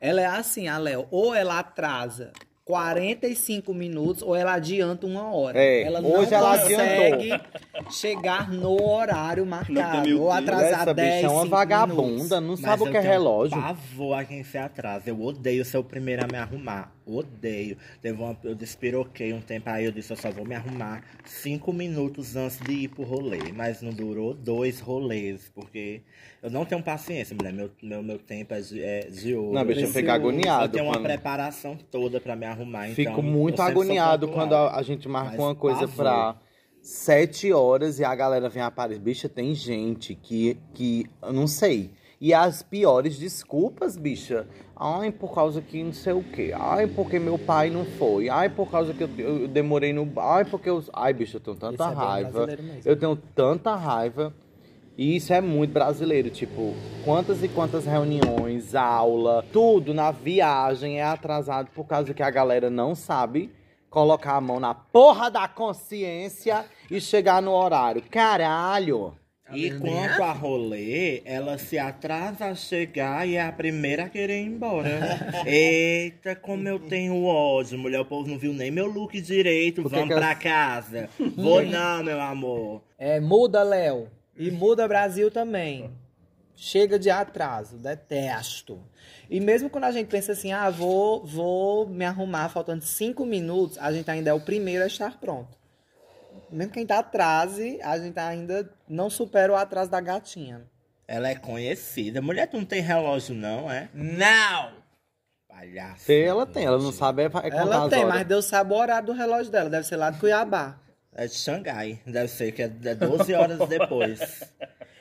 Ela 0.00 0.20
é 0.20 0.26
assim, 0.26 0.68
a 0.68 0.76
Léo. 0.76 1.06
Ou 1.10 1.34
ela 1.34 1.58
atrasa 1.60 2.30
45 2.66 3.72
minutos 3.72 4.22
ou 4.22 4.36
ela 4.36 4.52
adianta 4.52 5.06
uma 5.06 5.34
hora. 5.34 5.58
É, 5.58 5.82
ela 5.82 6.02
não 6.02 6.12
hoje 6.12 6.34
ela 6.34 6.58
consegue 6.58 7.30
chegar 7.90 8.50
no 8.50 8.82
horário 8.82 9.46
marcado 9.46 10.20
ou 10.20 10.30
atrasar 10.30 10.82
Essa 10.82 10.92
10, 10.94 11.14
bicha 11.14 11.26
é 11.26 11.30
uma 11.30 11.42
5 11.44 11.50
vagabunda, 11.50 12.02
minutos. 12.02 12.30
não 12.30 12.48
Mas 12.48 12.60
sabe 12.60 12.82
o 12.82 12.90
que 12.90 12.96
é 12.98 13.00
relógio. 13.00 13.58
Pavor 13.58 14.18
a 14.18 14.24
quem 14.26 14.44
se 14.44 14.58
atrasa. 14.58 15.08
Eu 15.08 15.18
odeio 15.22 15.64
ser 15.64 15.78
o 15.78 15.84
primeiro 15.84 16.22
a 16.24 16.26
me 16.26 16.36
arrumar. 16.36 16.92
Odeio. 17.06 17.76
Teve 18.00 18.20
uma, 18.20 18.36
eu 18.42 18.54
despiroquei 18.54 19.32
um 19.32 19.40
tempo 19.40 19.68
aí, 19.68 19.84
eu 19.84 19.92
disse, 19.92 20.12
eu 20.12 20.16
só 20.16 20.30
vou 20.30 20.44
me 20.44 20.54
arrumar 20.54 21.02
cinco 21.24 21.72
minutos 21.72 22.36
antes 22.36 22.58
de 22.60 22.72
ir 22.72 22.88
pro 22.88 23.02
rolê. 23.04 23.52
Mas 23.54 23.82
não 23.82 23.92
durou 23.92 24.34
dois 24.34 24.80
rolês, 24.80 25.50
porque 25.54 26.02
eu 26.42 26.50
não 26.50 26.64
tenho 26.64 26.82
paciência, 26.82 27.36
mulher. 27.36 27.52
Meu, 27.52 27.70
meu, 27.82 28.02
meu 28.02 28.18
tempo 28.18 28.54
é 28.54 28.60
de, 28.60 28.82
é 28.82 29.00
de 29.08 29.34
ouro. 29.34 29.52
Não, 29.54 29.64
bicho, 29.64 29.80
eu 29.80 29.86
fico 29.88 29.98
eu- 30.00 30.06
Eu 30.06 30.12
agoniado. 30.12 30.72
tenho 30.72 30.84
uma 30.86 31.00
preparação 31.00 31.76
toda 31.90 32.20
pra 32.20 32.34
me 32.34 32.46
arrumar, 32.46 32.88
então... 32.88 32.94
Fico 33.04 33.22
muito 33.22 33.56
sempre 33.56 33.72
sou 33.72 33.82
agoniado 33.82 34.28
quando 34.28 34.54
a, 34.54 34.76
a 34.76 34.82
gente 34.82 35.08
marca 35.08 35.32
Mas 35.32 35.40
uma 35.40 35.54
coisa 35.54 35.80
pavor. 35.80 35.94
pra 35.96 36.36
sete 36.80 37.52
horas 37.52 37.98
e 37.98 38.04
a 38.04 38.14
galera 38.14 38.48
vem 38.48 38.62
aparecer. 38.62 39.00
Bicha, 39.00 39.28
tem 39.28 39.54
gente 39.54 40.14
que, 40.14 40.56
que 40.74 41.06
eu 41.22 41.32
não 41.32 41.46
sei. 41.46 41.90
E 42.20 42.32
as 42.32 42.62
piores 42.62 43.18
desculpas, 43.18 43.96
bicha. 43.96 44.46
Ai, 44.76 45.10
por 45.10 45.34
causa 45.34 45.60
que 45.60 45.82
não 45.82 45.92
sei 45.92 46.12
o 46.12 46.22
quê. 46.22 46.52
Ai, 46.54 46.86
porque 46.86 47.18
meu 47.18 47.38
pai 47.38 47.70
não 47.70 47.84
foi. 47.84 48.28
Ai, 48.28 48.48
por 48.48 48.70
causa 48.70 48.92
que 48.92 49.04
eu, 49.04 49.10
eu 49.18 49.48
demorei 49.48 49.92
no. 49.92 50.10
Ai, 50.16 50.44
porque 50.44 50.68
eu. 50.68 50.82
Ai, 50.92 51.12
bicha, 51.12 51.36
eu 51.36 51.40
tenho 51.40 51.56
tanta 51.56 51.84
é 51.84 51.94
raiva. 51.94 52.46
mesmo. 52.46 52.80
Eu 52.84 52.96
tenho 52.96 53.16
tanta 53.16 53.74
raiva. 53.74 54.34
E 54.96 55.16
isso 55.16 55.32
é 55.32 55.40
muito 55.40 55.72
brasileiro, 55.72 56.30
tipo, 56.30 56.72
quantas 57.04 57.42
e 57.42 57.48
quantas 57.48 57.84
reuniões, 57.84 58.76
aula, 58.76 59.44
tudo 59.52 59.92
na 59.92 60.12
viagem 60.12 61.00
é 61.00 61.02
atrasado 61.02 61.68
por 61.74 61.84
causa 61.84 62.14
que 62.14 62.22
a 62.22 62.30
galera 62.30 62.70
não 62.70 62.94
sabe 62.94 63.50
colocar 63.90 64.36
a 64.36 64.40
mão 64.40 64.60
na 64.60 64.72
porra 64.72 65.28
da 65.30 65.48
consciência 65.48 66.64
e 66.88 67.00
chegar 67.00 67.42
no 67.42 67.52
horário. 67.52 68.02
Caralho! 68.08 69.14
E 69.52 69.70
quanto 69.72 70.22
a 70.22 70.32
rolê, 70.32 71.20
ela 71.24 71.58
se 71.58 71.78
atrasa 71.78 72.46
a 72.46 72.54
chegar 72.54 73.28
e 73.28 73.36
é 73.36 73.42
a 73.42 73.52
primeira 73.52 74.04
a 74.04 74.08
querer 74.08 74.40
ir 74.42 74.46
embora. 74.46 74.88
Eita, 75.46 76.34
como 76.34 76.66
eu 76.66 76.78
tenho 76.78 77.24
ódio, 77.24 77.78
mulher. 77.78 78.00
O 78.00 78.04
povo 78.06 78.28
não 78.28 78.38
viu 78.38 78.52
nem 78.54 78.70
meu 78.70 78.86
look 78.86 79.20
direito. 79.20 79.82
Por 79.82 79.90
que 79.90 79.96
Vamos 79.96 80.14
que 80.14 80.20
pra 80.20 80.30
as- 80.32 80.38
casa. 80.38 81.08
Vou 81.36 81.62
não, 81.62 82.02
meu 82.02 82.20
amor. 82.20 82.82
É, 82.98 83.20
muda, 83.20 83.62
Léo. 83.62 84.08
E 84.36 84.50
muda 84.50 84.88
Brasil 84.88 85.30
também. 85.30 85.90
Chega 86.56 86.98
de 86.98 87.10
atraso, 87.10 87.76
detesto. 87.76 88.80
E 89.28 89.40
mesmo 89.40 89.68
quando 89.68 89.84
a 89.84 89.92
gente 89.92 90.06
pensa 90.08 90.32
assim, 90.32 90.52
ah, 90.52 90.70
vou, 90.70 91.24
vou 91.24 91.86
me 91.86 92.04
arrumar 92.04 92.48
faltando 92.48 92.84
cinco 92.84 93.26
minutos, 93.26 93.76
a 93.78 93.92
gente 93.92 94.10
ainda 94.10 94.30
é 94.30 94.32
o 94.32 94.40
primeiro 94.40 94.84
a 94.84 94.86
estar 94.86 95.18
pronto. 95.20 95.56
Mesmo 96.50 96.72
quem 96.72 96.86
tá 96.86 96.98
atrase, 97.00 97.78
a 97.82 97.98
gente 97.98 98.18
ainda 98.18 98.68
não 98.88 99.08
supera 99.10 99.52
o 99.52 99.56
atraso 99.56 99.90
da 99.90 100.00
gatinha. 100.00 100.62
Ela 101.06 101.28
é 101.28 101.34
conhecida. 101.34 102.22
Mulher, 102.22 102.46
tu 102.46 102.56
não 102.56 102.64
tem 102.64 102.80
relógio, 102.80 103.34
não, 103.34 103.70
é? 103.70 103.88
Não! 103.92 104.72
Palhaço. 105.48 106.04
Se 106.04 106.22
ela 106.22 106.46
tem, 106.46 106.64
ela 106.64 106.78
não 106.78 106.92
sabe 106.92 107.22
é, 107.22 107.26
é 107.26 107.48
Ela 107.56 107.88
tem, 107.88 108.04
horas. 108.04 108.14
mas 108.14 108.26
Deus 108.26 108.44
sabe 108.46 108.72
o 108.72 108.76
horário 108.76 109.06
do 109.06 109.12
relógio 109.12 109.52
dela. 109.52 109.70
Deve 109.70 109.86
ser 109.86 109.96
lá 109.96 110.10
de 110.10 110.18
Cuiabá. 110.18 110.78
É 111.14 111.26
de 111.26 111.34
Xangai. 111.34 112.00
Deve 112.04 112.28
ser 112.28 112.52
que 112.52 112.62
é 112.62 112.64
é 112.64 112.94
12 112.94 113.34
horas 113.34 113.68
depois. 113.68 114.42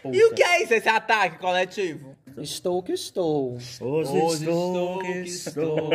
E 0.05 0.23
o 0.25 0.33
que 0.33 0.43
é 0.43 0.63
isso, 0.63 0.73
esse 0.73 0.89
ataque 0.89 1.37
coletivo? 1.39 2.15
Estou 2.37 2.83
que 2.83 2.91
estou. 2.91 3.53
Hoje, 3.53 3.81
Hoje 3.81 4.45
estou, 4.45 4.73
estou 4.73 4.99
que 4.99 5.13
que 5.13 5.29
estou. 5.29 5.89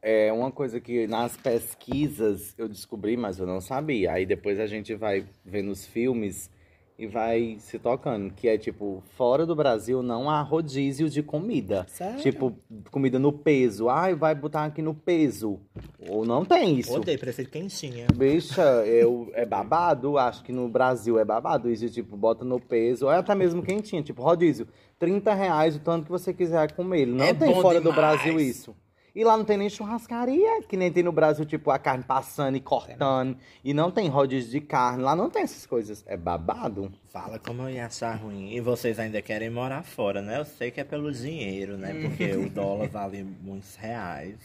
É 0.00 0.32
uma 0.32 0.50
coisa 0.50 0.80
que 0.80 1.06
nas 1.06 1.36
pesquisas 1.36 2.54
eu 2.56 2.68
descobri, 2.68 3.16
mas 3.16 3.38
eu 3.38 3.46
não 3.46 3.60
sabia. 3.60 4.12
Aí 4.12 4.24
depois 4.24 4.58
a 4.60 4.66
gente 4.66 4.94
vai 4.94 5.24
vendo 5.44 5.70
os 5.70 5.84
filmes 5.84 6.50
e 6.96 7.06
vai 7.06 7.56
se 7.60 7.78
tocando. 7.78 8.32
Que 8.32 8.48
é 8.48 8.58
tipo, 8.58 9.02
fora 9.16 9.44
do 9.44 9.54
Brasil 9.54 10.02
não 10.02 10.30
há 10.30 10.40
rodízio 10.42 11.08
de 11.08 11.22
comida. 11.22 11.84
Sério? 11.88 12.20
Tipo, 12.20 12.56
comida 12.90 13.18
no 13.18 13.32
peso. 13.32 13.88
Ai, 13.88 14.14
vai 14.14 14.34
botar 14.34 14.64
aqui 14.64 14.82
no 14.82 14.94
peso. 14.94 15.60
Ou 16.08 16.24
não 16.24 16.44
tem 16.44 16.78
isso. 16.78 16.94
Odeio, 16.94 17.18
prefiro 17.18 17.50
quentinha. 17.50 18.06
Bicha, 18.14 18.62
eu, 18.86 19.30
é 19.34 19.44
babado, 19.44 20.16
acho 20.18 20.42
que 20.44 20.52
no 20.52 20.68
Brasil 20.68 21.18
é 21.18 21.24
babado. 21.24 21.70
Isso, 21.70 21.88
tipo, 21.88 22.16
bota 22.16 22.44
no 22.44 22.60
peso, 22.60 23.06
ou 23.06 23.10
até 23.10 23.34
mesmo 23.34 23.62
quentinho, 23.62 24.02
tipo, 24.02 24.22
rodízio. 24.22 24.66
30 24.98 25.34
reais 25.34 25.76
o 25.76 25.80
tanto 25.80 26.04
que 26.06 26.10
você 26.10 26.32
quiser 26.32 26.72
comer. 26.72 27.06
Não 27.06 27.24
É 27.24 27.34
tem 27.34 27.54
fora 27.60 27.80
do 27.80 27.90
demais. 27.90 27.96
Brasil 27.96 28.40
isso. 28.40 28.74
E 29.18 29.24
lá 29.24 29.36
não 29.36 29.44
tem 29.44 29.56
nem 29.56 29.68
churrascaria, 29.68 30.62
que 30.62 30.76
nem 30.76 30.92
tem 30.92 31.02
no 31.02 31.10
Brasil, 31.10 31.44
tipo, 31.44 31.72
a 31.72 31.78
carne 31.80 32.04
passando 32.04 32.56
e 32.56 32.60
cortando. 32.60 33.36
E 33.64 33.74
não 33.74 33.90
tem 33.90 34.08
rodízio 34.08 34.48
de 34.48 34.60
carne. 34.60 35.02
Lá 35.02 35.16
não 35.16 35.28
tem 35.28 35.42
essas 35.42 35.66
coisas. 35.66 36.04
É 36.06 36.16
babado. 36.16 36.92
Fala 37.08 37.36
como 37.36 37.62
eu 37.62 37.70
ia 37.70 37.86
achar 37.86 38.14
ruim. 38.14 38.54
E 38.54 38.60
vocês 38.60 38.96
ainda 38.96 39.20
querem 39.20 39.50
morar 39.50 39.82
fora, 39.82 40.22
né? 40.22 40.38
Eu 40.38 40.44
sei 40.44 40.70
que 40.70 40.80
é 40.80 40.84
pelo 40.84 41.10
dinheiro, 41.10 41.76
né? 41.76 42.00
Porque 42.00 42.30
o 42.36 42.48
dólar 42.48 42.86
vale 42.90 43.24
muitos 43.24 43.74
reais. 43.74 44.38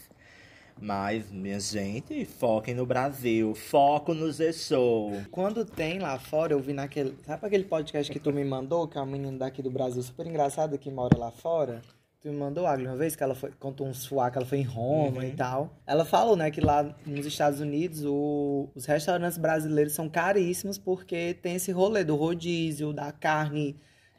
Mas, 0.82 1.32
minha 1.32 1.60
gente, 1.60 2.26
foquem 2.26 2.74
no 2.74 2.88
Brasil. 2.88 3.54
Foco 3.54 4.16
no 4.16 4.32
Z-Show. 4.32 5.22
Quando 5.30 5.66
tem 5.66 6.00
lá 6.00 6.18
fora, 6.18 6.54
eu 6.54 6.60
vi 6.60 6.74
naquele. 6.74 7.16
Sabe 7.28 7.46
aquele 7.46 7.66
podcast 7.66 8.12
que 8.12 8.20
tu 8.20 8.34
me 8.34 8.44
mandou, 8.44 8.88
que 8.88 8.98
é 8.98 9.02
uma 9.02 9.06
menina 9.06 9.38
daqui 9.38 9.62
do 9.62 9.70
Brasil 9.70 10.02
super 10.02 10.26
engraçada 10.26 10.80
que 10.80 10.90
mora 10.90 11.16
lá 11.16 11.30
fora? 11.30 11.80
Tu 12.24 12.30
me 12.30 12.38
mandou, 12.38 12.66
Agli, 12.66 12.88
uma 12.88 12.96
vez 12.96 13.18
que 13.18 13.22
ela 13.22 13.36
foi, 13.36 13.52
contou 13.60 13.86
uns 13.86 14.06
fuá 14.06 14.32
que 14.32 14.38
ela 14.38 14.46
foi 14.48 14.60
em 14.60 14.64
Roma 14.64 15.26
e 15.26 15.32
tal. 15.36 15.74
Ela 15.86 16.06
falou, 16.06 16.38
né, 16.38 16.50
que 16.50 16.62
lá 16.62 16.96
nos 17.06 17.26
Estados 17.26 17.60
Unidos 17.60 18.06
o- 18.06 18.70
os 18.74 18.86
restaurantes 18.86 19.38
brasileiros 19.38 19.92
são 19.92 20.08
caríssimos 20.08 20.78
porque 20.78 21.34
tem 21.42 21.56
esse 21.56 21.70
rolê 21.74 22.02
do 22.06 22.16
rodízio, 22.16 22.94
da 22.94 23.12
carne 23.12 23.76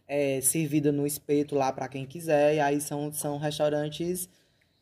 é, 0.06 0.38
servida 0.42 0.92
no 0.92 1.06
espeto 1.06 1.54
lá 1.54 1.72
pra 1.72 1.88
quem 1.88 2.04
quiser. 2.04 2.56
E 2.56 2.60
aí 2.60 2.78
são, 2.78 3.10
são 3.10 3.38
restaurantes 3.38 4.28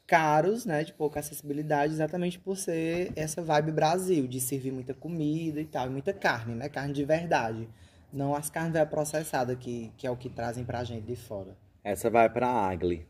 caros, 0.04 0.66
né, 0.66 0.82
de 0.82 0.92
pouca 0.92 1.20
acessibilidade, 1.20 1.92
exatamente 1.92 2.40
por 2.40 2.56
ser 2.56 3.12
essa 3.14 3.40
vibe 3.40 3.70
Brasil, 3.70 4.26
de 4.26 4.40
servir 4.40 4.72
muita 4.72 4.94
comida 4.94 5.60
e 5.60 5.64
tal, 5.64 5.86
e 5.86 5.90
muita 5.90 6.12
carne, 6.12 6.56
né, 6.56 6.68
carne 6.68 6.92
de 6.92 7.04
verdade. 7.04 7.68
Não 8.12 8.34
as 8.34 8.50
carnes 8.50 8.72
velho 8.72 8.86
processadas 8.90 9.56
que, 9.56 9.92
que 9.96 10.08
é 10.08 10.10
o 10.10 10.16
que 10.16 10.28
trazem 10.28 10.64
pra 10.64 10.82
gente 10.82 11.04
de 11.06 11.14
fora. 11.14 11.56
Essa 11.84 12.10
vai 12.10 12.28
pra 12.28 12.48
Agli. 12.48 13.06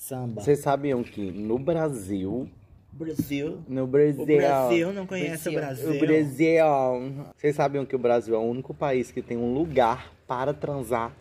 Samba. 0.00 0.40
Vocês 0.40 0.60
sabiam 0.60 1.02
que 1.02 1.30
no 1.30 1.58
Brasil. 1.58 2.48
Brasil. 2.90 3.58
No 3.68 3.86
Brasil. 3.86 4.22
O 4.22 4.26
Brasil 4.26 4.92
não 4.94 5.06
conhece 5.06 5.50
Brasil. 5.50 5.90
o 5.90 5.98
Brasil. 5.98 6.62
O 6.62 6.64
Brasil. 6.64 7.24
Vocês 7.36 7.54
sabiam 7.54 7.84
que 7.84 7.94
o 7.94 7.98
Brasil 7.98 8.34
é 8.34 8.38
o 8.38 8.40
único 8.40 8.72
país 8.72 9.10
que 9.12 9.20
tem 9.20 9.36
um 9.36 9.52
lugar 9.52 10.10
para 10.26 10.54
transar? 10.54 11.12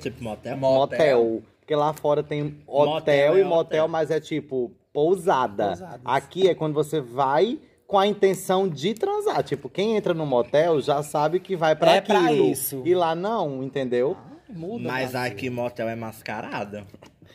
Tipo 0.00 0.24
motel? 0.24 0.56
motel. 0.56 1.42
Porque 1.60 1.74
lá 1.76 1.92
fora 1.92 2.22
tem 2.22 2.56
hotel, 2.66 2.94
Motel 2.94 3.36
é 3.36 3.40
e 3.40 3.44
motel, 3.44 3.56
hotel. 3.84 3.88
mas 3.88 4.10
é 4.10 4.18
tipo 4.18 4.72
pousada. 4.90 5.66
Pousadas. 5.68 6.00
Aqui 6.02 6.48
é 6.48 6.54
quando 6.54 6.72
você 6.72 7.02
vai 7.02 7.58
com 7.86 7.98
a 7.98 8.06
intenção 8.06 8.66
de 8.66 8.94
transar. 8.94 9.42
Tipo, 9.42 9.68
quem 9.68 9.96
entra 9.96 10.14
no 10.14 10.24
motel 10.24 10.80
já 10.80 11.02
sabe 11.02 11.40
que 11.40 11.54
vai 11.56 11.76
pra 11.76 11.96
É 11.96 12.00
pra 12.00 12.24
aquilo. 12.24 12.46
isso. 12.46 12.82
E 12.86 12.94
lá 12.94 13.14
não, 13.14 13.62
entendeu? 13.62 14.16
Muda, 14.48 14.88
Mas 14.88 15.14
aqui 15.14 15.50
motel 15.50 15.88
é 15.88 15.96
mascarada. 15.96 16.86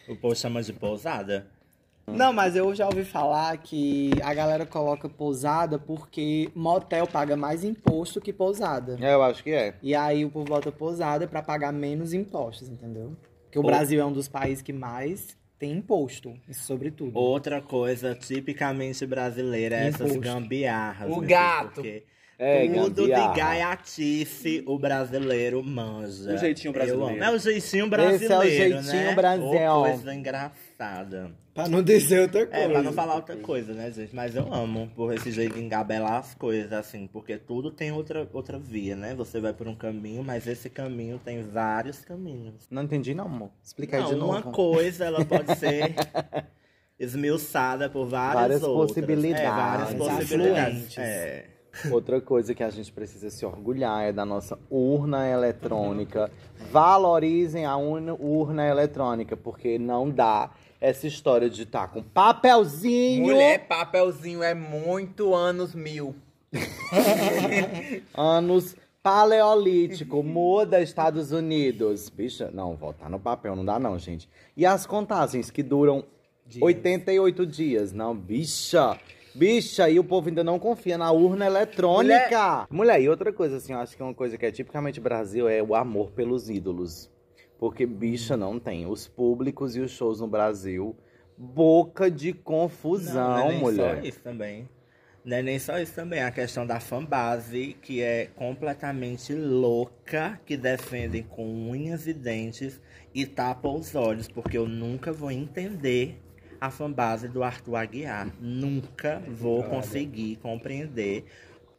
O 0.10 0.16
povo 0.16 0.36
chama 0.36 0.62
de 0.64 0.74
pousada. 0.74 1.48
Não, 2.08 2.34
mas 2.34 2.56
eu 2.56 2.74
já 2.74 2.88
ouvi 2.88 3.04
falar 3.06 3.56
que 3.58 4.10
a 4.24 4.34
galera 4.34 4.66
coloca 4.66 5.08
pousada 5.08 5.78
porque 5.78 6.50
motel 6.56 7.06
paga 7.06 7.38
mais 7.38 7.64
imposto 7.64 8.20
que 8.20 8.34
pousada. 8.34 8.98
É, 9.00 9.14
eu 9.14 9.22
acho 9.22 9.44
que 9.44 9.52
é. 9.52 9.76
E 9.82 9.94
aí 9.94 10.26
o 10.26 10.30
povo 10.32 10.46
bota 10.46 10.72
pousada 10.72 11.28
pra 11.28 11.44
pagar 11.44 11.72
menos 11.72 12.12
impostos, 12.14 12.68
entendeu? 12.68 13.16
Porque 13.44 13.60
o 13.60 13.62
Ou- 13.62 13.68
Brasil 13.68 14.02
é 14.02 14.06
um 14.06 14.12
dos 14.12 14.28
países 14.28 14.64
que 14.64 14.74
mais 14.74 15.38
tem 15.60 15.74
imposto, 15.74 16.34
isso 16.48 16.64
sobre 16.66 16.90
tudo. 16.90 17.16
Outra 17.20 17.62
coisa 17.62 18.16
tipicamente 18.16 19.06
brasileira 19.06 19.76
é 19.76 19.88
essas 19.90 20.02
Imposto. 20.12 20.20
gambiarras. 20.22 21.16
O 21.16 21.22
gato. 21.22 21.74
Porque 21.76 22.04
É, 22.42 22.66
tudo 22.70 23.02
gambiarra. 23.02 23.34
de 23.34 23.38
gaiatice 23.40 24.64
o 24.66 24.80
brasileiro 24.80 25.62
manja. 25.62 26.34
O 26.34 26.38
jeitinho 26.38 26.72
brasileiro. 26.72 27.04
Eu 27.06 27.10
amo. 27.16 27.24
É 27.24 27.32
o 27.36 27.38
jeitinho 27.38 27.90
brasileiro, 27.90 28.24
Esse 28.24 28.34
é 28.34 28.38
o 28.40 28.44
jeitinho 28.50 29.04
né? 29.08 29.14
Brasil. 29.16 29.46
Ô, 29.50 29.82
coisa 29.84 30.16
engraçada. 30.16 31.32
Pra 31.54 31.68
não 31.68 31.84
dizer 31.84 32.22
outra 32.22 32.48
coisa. 32.48 32.64
É, 32.66 32.70
pra 32.70 32.82
não 32.82 32.94
falar 32.94 33.16
outra 33.16 33.36
coisa, 33.36 33.74
né, 33.74 33.92
gente? 33.92 34.16
Mas 34.16 34.34
eu 34.34 34.54
amo 34.54 34.90
por 34.96 35.14
esse 35.14 35.30
jeito 35.34 35.56
de 35.56 35.62
engabelar 35.62 36.14
as 36.20 36.34
coisas, 36.34 36.72
assim, 36.72 37.08
porque 37.08 37.38
tudo 37.38 37.70
tem 37.72 37.92
outra, 37.92 38.26
outra 38.32 38.58
via, 38.58 38.96
né? 38.96 39.14
Você 39.16 39.42
vai 39.42 39.52
por 39.52 39.68
um 39.68 39.76
caminho, 39.76 40.24
mas 40.24 40.48
esse 40.48 40.70
caminho 40.70 41.20
tem 41.20 41.44
vários 41.44 42.06
caminhos. 42.06 42.66
Não 42.72 42.84
entendi 42.84 43.14
não, 43.14 43.26
amor. 43.26 43.50
Explica 43.62 43.98
aí 43.98 44.04
Não, 44.04 44.10
de 44.12 44.16
novo. 44.16 44.32
uma 44.32 44.42
coisa, 44.44 45.04
ela 45.04 45.26
pode 45.26 45.54
ser 45.60 45.94
esmiuçada 46.98 47.90
por 47.90 48.06
várias, 48.06 48.42
Várias 48.42 48.64
outras. 48.64 48.88
possibilidades. 48.96 49.42
É, 49.44 49.50
várias 49.50 49.94
Várias 49.94 50.18
possibilidades. 50.20 50.98
É. 50.98 51.46
Outra 51.92 52.20
coisa 52.20 52.54
que 52.54 52.64
a 52.64 52.70
gente 52.70 52.92
precisa 52.92 53.30
se 53.30 53.46
orgulhar 53.46 54.04
é 54.04 54.12
da 54.12 54.26
nossa 54.26 54.58
urna 54.70 55.28
eletrônica. 55.28 56.32
Valorizem 56.72 57.66
a 57.66 57.76
urna 57.78 58.68
eletrônica, 58.68 59.38
porque 59.38 59.80
não 59.80 60.10
dá 60.10 60.52
essa 60.82 61.08
história 61.08 61.50
de 61.50 61.64
estar 61.64 61.88
com 61.90 62.02
papelzinho. 62.02 63.24
Mulher, 63.24 63.68
papelzinho 63.68 64.44
é 64.44 64.54
muito 64.54 65.34
anos 65.34 65.74
mil. 65.74 66.16
Anos 68.18 68.76
paleolítico, 69.04 70.24
muda 70.24 70.82
Estados 70.82 71.32
Unidos. 71.32 72.10
Bicha, 72.10 72.50
não, 72.52 72.76
votar 72.76 73.10
no 73.10 73.20
papel 73.20 73.56
não 73.56 73.64
dá 73.64 73.80
não, 73.80 74.00
gente. 74.00 74.28
E 74.58 74.66
as 74.66 74.86
contagens 74.86 75.52
que 75.52 75.62
duram 75.62 76.04
88 76.60 77.46
dias. 77.46 77.94
Não, 77.94 78.16
bicha. 78.16 79.00
Bicha, 79.34 79.90
e 79.90 80.00
o 80.00 80.04
povo 80.04 80.30
ainda 80.30 80.44
não 80.44 80.58
confia 80.58 80.98
na 80.98 81.12
urna 81.12 81.46
eletrônica. 81.46 82.68
Mulher, 82.70 83.02
e 83.02 83.10
outra 83.10 83.32
coisa, 83.32 83.58
assim, 83.58 83.74
eu 83.74 83.80
acho 83.80 83.96
que 83.96 84.04
uma 84.04 84.14
coisa 84.14 84.38
que 84.38 84.46
é 84.46 84.52
tipicamente 84.52 85.00
Brasil 85.00 85.48
é 85.48 85.62
o 85.62 85.76
amor 85.76 86.12
pelos 86.12 86.50
ídolos. 86.50 87.10
Porque, 87.60 87.86
bicha, 87.86 88.36
não 88.38 88.60
tem. 88.60 88.88
Os 88.88 89.08
públicos 89.08 89.76
e 89.76 89.82
os 89.82 89.92
shows 89.92 90.20
no 90.20 90.28
Brasil, 90.28 90.96
boca 91.38 92.10
de 92.10 92.34
confusão, 92.34 93.30
não 93.30 93.40
é 93.40 93.50
nem 93.50 93.60
mulher. 93.60 93.96
só 93.98 94.08
isso 94.08 94.20
também. 94.22 94.70
Não 95.24 95.38
é 95.38 95.42
nem 95.44 95.60
só 95.60 95.78
isso 95.78 95.94
também, 95.94 96.24
a 96.24 96.32
questão 96.32 96.66
da 96.66 96.80
fanbase, 96.80 97.76
que 97.82 98.02
é 98.02 98.28
completamente 98.36 99.34
louca, 99.34 100.40
que 100.46 100.56
defendem 100.56 101.24
com 101.24 101.46
unhas 101.70 102.08
e 102.08 102.14
dentes 102.14 102.82
e 103.14 103.26
tapam 103.26 103.76
os 103.76 103.94
olhos, 103.96 104.30
porque 104.30 104.58
eu 104.58 104.68
nunca 104.68 105.12
vou 105.12 105.30
entender 105.30 106.18
a 106.60 106.70
fanbase 106.70 107.28
do 107.28 107.44
Arthur 107.44 107.76
Aguiar. 107.76 108.28
Nunca 108.40 109.22
vou 109.28 109.64
conseguir 109.64 110.38
compreender 110.38 111.26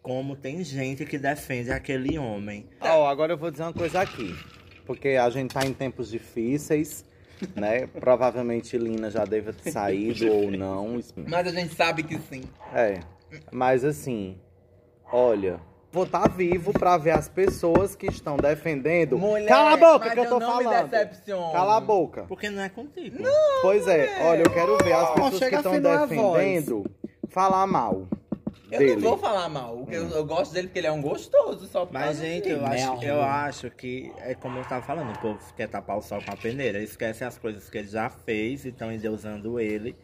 como 0.03 0.35
tem 0.35 0.65
gente 0.65 1.05
que 1.05 1.19
defende 1.19 1.71
aquele 1.71 2.19
homem. 2.19 2.67
Ó, 2.81 3.07
agora 3.07 3.33
eu 3.33 3.39
vou 3.39 3.51
dizer 3.51 3.65
uma 3.65 3.73
coisa 3.73 4.01
aqui. 4.01 4.35
Porque 4.87 5.11
a 5.11 5.29
gente 5.31 5.53
tá 5.53 5.65
em 5.65 5.73
tempos 5.73 6.11
difíceis, 6.11 7.05
né? 7.55 7.87
Provavelmente 8.01 8.77
Lina 8.77 9.11
já 9.11 9.25
deve 9.25 9.53
ter 9.53 9.71
saído 9.71 10.33
ou 10.33 10.51
não. 10.51 10.99
Mas 11.29 11.47
a 11.47 11.51
gente 11.51 11.75
sabe 11.75 12.03
que 12.03 12.19
sim. 12.19 12.43
É. 12.75 13.01
Mas 13.53 13.85
assim, 13.85 14.39
olha, 15.13 15.61
vou 15.93 16.05
estar 16.05 16.29
vivo 16.29 16.73
pra 16.73 16.97
ver 16.97 17.11
as 17.13 17.29
pessoas 17.29 17.95
que 17.97 18.07
estão 18.07 18.37
defendendo. 18.37 19.19
Mulher, 19.19 19.49
Cala 19.49 19.73
a 19.73 19.77
boca 19.77 20.05
mas 20.07 20.15
que 20.15 20.21
eu 20.21 20.29
tô 20.29 20.39
não 20.39 20.59
me 20.59 20.65
falando. 20.65 20.89
decepciono. 20.91 21.53
Cala 21.53 21.77
a 21.77 21.81
boca. 21.81 22.25
Porque 22.29 22.49
não 22.51 22.63
é 22.63 22.69
contigo. 22.69 23.19
Pois 23.63 23.87
é, 23.89 24.27
olha, 24.29 24.43
eu 24.43 24.51
quero 24.51 24.77
ver 24.79 24.93
as 24.93 25.11
pessoas 25.11 25.33
que 25.35 25.39
chega 25.39 25.57
a 25.57 25.61
estão 25.61 25.73
afinar 25.73 26.03
a 26.03 26.07
defendendo 26.07 26.85
falar 27.29 27.67
mal 27.67 28.07
Eu 28.71 28.79
dele. 28.79 28.95
não 28.97 29.01
vou 29.11 29.19
falar 29.19 29.49
mal. 29.49 29.87
Eu, 29.91 30.09
eu 30.11 30.25
gosto 30.25 30.53
dele 30.53 30.69
porque 30.69 30.79
ele 30.81 30.87
é 30.89 30.93
um 30.93 31.03
gostoso. 31.03 31.67
Só 31.67 31.89
Mas, 31.91 32.19
gente, 32.19 32.49
eu 32.49 32.65
acho, 32.65 33.05
eu 33.05 33.21
acho 33.23 33.71
que 33.71 34.13
é 34.19 34.35
como 34.35 34.59
eu 34.59 34.65
tava 34.65 34.85
falando, 34.85 35.13
o 35.15 35.19
povo 35.19 35.39
quer 35.57 35.69
tapar 35.69 35.97
o 35.99 36.03
sol 36.03 36.21
com 36.25 36.33
a 36.33 36.37
peneira. 36.37 36.81
Esquece 36.81 37.25
as 37.25 37.37
coisas 37.39 37.69
que 37.69 37.79
ele 37.79 37.89
já 37.89 38.09
fez 38.11 38.65
e 38.65 38.69
estão 38.69 38.93
endeusando 38.93 39.59
ele. 39.61 39.97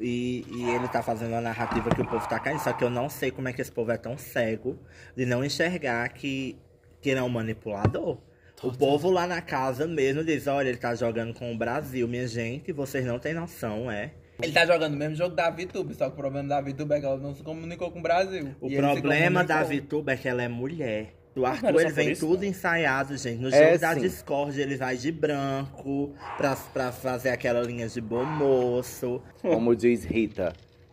E, 0.00 0.46
e 0.50 0.70
ele 0.70 0.88
tá 0.88 1.02
fazendo 1.02 1.34
a 1.34 1.40
narrativa 1.40 1.90
que 1.94 2.00
o 2.00 2.06
povo 2.06 2.26
tá 2.28 2.38
caindo. 2.38 2.60
Só 2.60 2.72
que 2.72 2.82
eu 2.82 2.90
não 2.90 3.08
sei 3.08 3.30
como 3.30 3.48
é 3.48 3.52
que 3.52 3.60
esse 3.60 3.70
povo 3.70 3.92
é 3.92 3.96
tão 3.96 4.16
cego 4.16 4.78
de 5.16 5.26
não 5.26 5.44
enxergar 5.44 6.08
que, 6.08 6.58
que 7.00 7.10
ele 7.10 7.20
é 7.20 7.22
um 7.22 7.28
manipulador. 7.28 8.18
O 8.62 8.72
povo 8.72 9.10
lá 9.10 9.26
na 9.26 9.40
casa 9.40 9.86
mesmo 9.86 10.22
diz, 10.22 10.46
olha, 10.46 10.68
ele 10.68 10.76
tá 10.76 10.94
jogando 10.94 11.32
com 11.32 11.50
o 11.52 11.56
Brasil, 11.56 12.06
minha 12.06 12.28
gente, 12.28 12.72
vocês 12.72 13.06
não 13.06 13.18
têm 13.18 13.32
noção, 13.32 13.90
é. 13.90 14.12
Ele 14.42 14.52
tá 14.52 14.66
jogando 14.66 14.94
o 14.94 14.96
mesmo 14.96 15.16
jogo 15.16 15.34
da 15.34 15.50
VTube, 15.50 15.94
só 15.94 16.06
que 16.06 16.12
o 16.12 16.16
problema 16.16 16.48
da 16.48 16.60
VTube 16.60 16.92
é 16.92 17.00
que 17.00 17.06
ela 17.06 17.16
não 17.16 17.34
se 17.34 17.42
comunicou 17.42 17.90
com 17.90 17.98
o 17.98 18.02
Brasil. 18.02 18.54
O 18.60 18.70
problema 18.70 19.44
da. 19.44 19.62
VTuber 19.62 20.14
é 20.14 20.18
que 20.18 20.28
ela 20.28 20.42
é 20.42 20.48
mulher. 20.48 21.14
O 21.36 21.46
Arthur, 21.46 21.68
ele 21.80 21.84
por 21.84 21.92
vem 21.92 22.10
isso, 22.10 22.26
tudo 22.26 22.40
não. 22.42 22.48
ensaiado, 22.48 23.16
gente. 23.16 23.40
No 23.40 23.48
É, 23.48 23.66
jogo 23.68 23.78
da 23.80 23.94
sim. 23.94 24.00
Discord, 24.00 24.60
ele 24.60 24.76
vai 24.76 24.96
de 24.96 25.12
branco 25.12 26.12
pra, 26.36 26.56
pra 26.56 26.90
fazer 26.92 27.30
aquela 27.30 27.60
linha 27.62 27.88
de 27.88 28.00
bom 28.00 28.24
moço. 28.24 29.22
Como 29.40 29.74
diz 29.76 30.04
Rita 30.04 30.52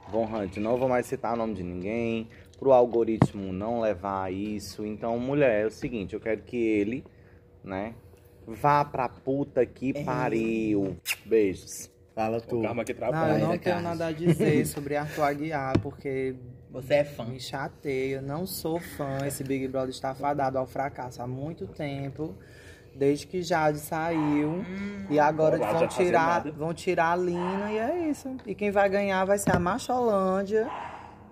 Von 0.09 0.25
Hunt, 0.25 0.57
não 0.57 0.77
vou 0.77 0.87
mais 0.87 1.05
citar 1.07 1.33
o 1.33 1.37
nome 1.37 1.55
de 1.55 1.63
ninguém, 1.63 2.27
pro 2.59 2.71
algoritmo 2.71 3.51
não 3.51 3.81
levar 3.81 4.25
a 4.25 4.31
isso. 4.31 4.85
Então, 4.85 5.17
mulher, 5.19 5.63
é 5.63 5.65
o 5.67 5.71
seguinte, 5.71 6.13
eu 6.13 6.19
quero 6.19 6.41
que 6.43 6.55
ele, 6.55 7.03
né, 7.63 7.93
vá 8.45 8.85
pra 8.85 9.09
puta 9.09 9.65
que 9.65 9.91
pariu. 10.05 10.97
Beijos. 11.25 11.89
Fala 12.15 12.37
O 12.37 12.41
tu. 12.41 12.61
karma 12.61 12.83
que 12.85 12.93
Não, 12.93 12.99
trabalha. 12.99 13.33
eu 13.33 13.39
não 13.39 13.49
né, 13.49 13.57
tenho 13.57 13.81
nada 13.81 14.07
a 14.07 14.11
dizer 14.11 14.65
sobre 14.65 14.95
Arthur 14.95 15.23
Aguiar, 15.23 15.77
porque 15.81 16.35
Você 16.71 16.95
é 16.95 17.03
fã. 17.03 17.25
me 17.25 17.39
chateia. 17.39 18.15
Eu 18.17 18.21
não 18.21 18.45
sou 18.45 18.79
fã. 18.79 19.25
Esse 19.25 19.43
Big 19.43 19.67
Brother 19.67 19.89
está 19.89 20.13
fadado 20.13 20.57
ao 20.57 20.65
fracasso 20.67 21.21
há 21.21 21.27
muito 21.27 21.65
tempo. 21.67 22.35
Desde 22.95 23.27
que 23.27 23.41
Jade 23.43 23.79
saiu. 23.79 24.65
e 25.09 25.19
agora 25.19 25.57
Olá, 25.57 25.71
vão 25.71 25.79
fazer 25.87 26.03
tirar, 26.03 26.43
vão 26.51 26.73
tirar 26.73 27.11
a 27.11 27.15
Lina 27.15 27.71
e 27.71 27.77
é 27.77 28.09
isso. 28.09 28.35
E 28.45 28.55
quem 28.55 28.71
vai 28.71 28.89
ganhar 28.89 29.23
vai 29.25 29.37
ser 29.37 29.55
a 29.55 29.59
Macholândia. 29.59 30.67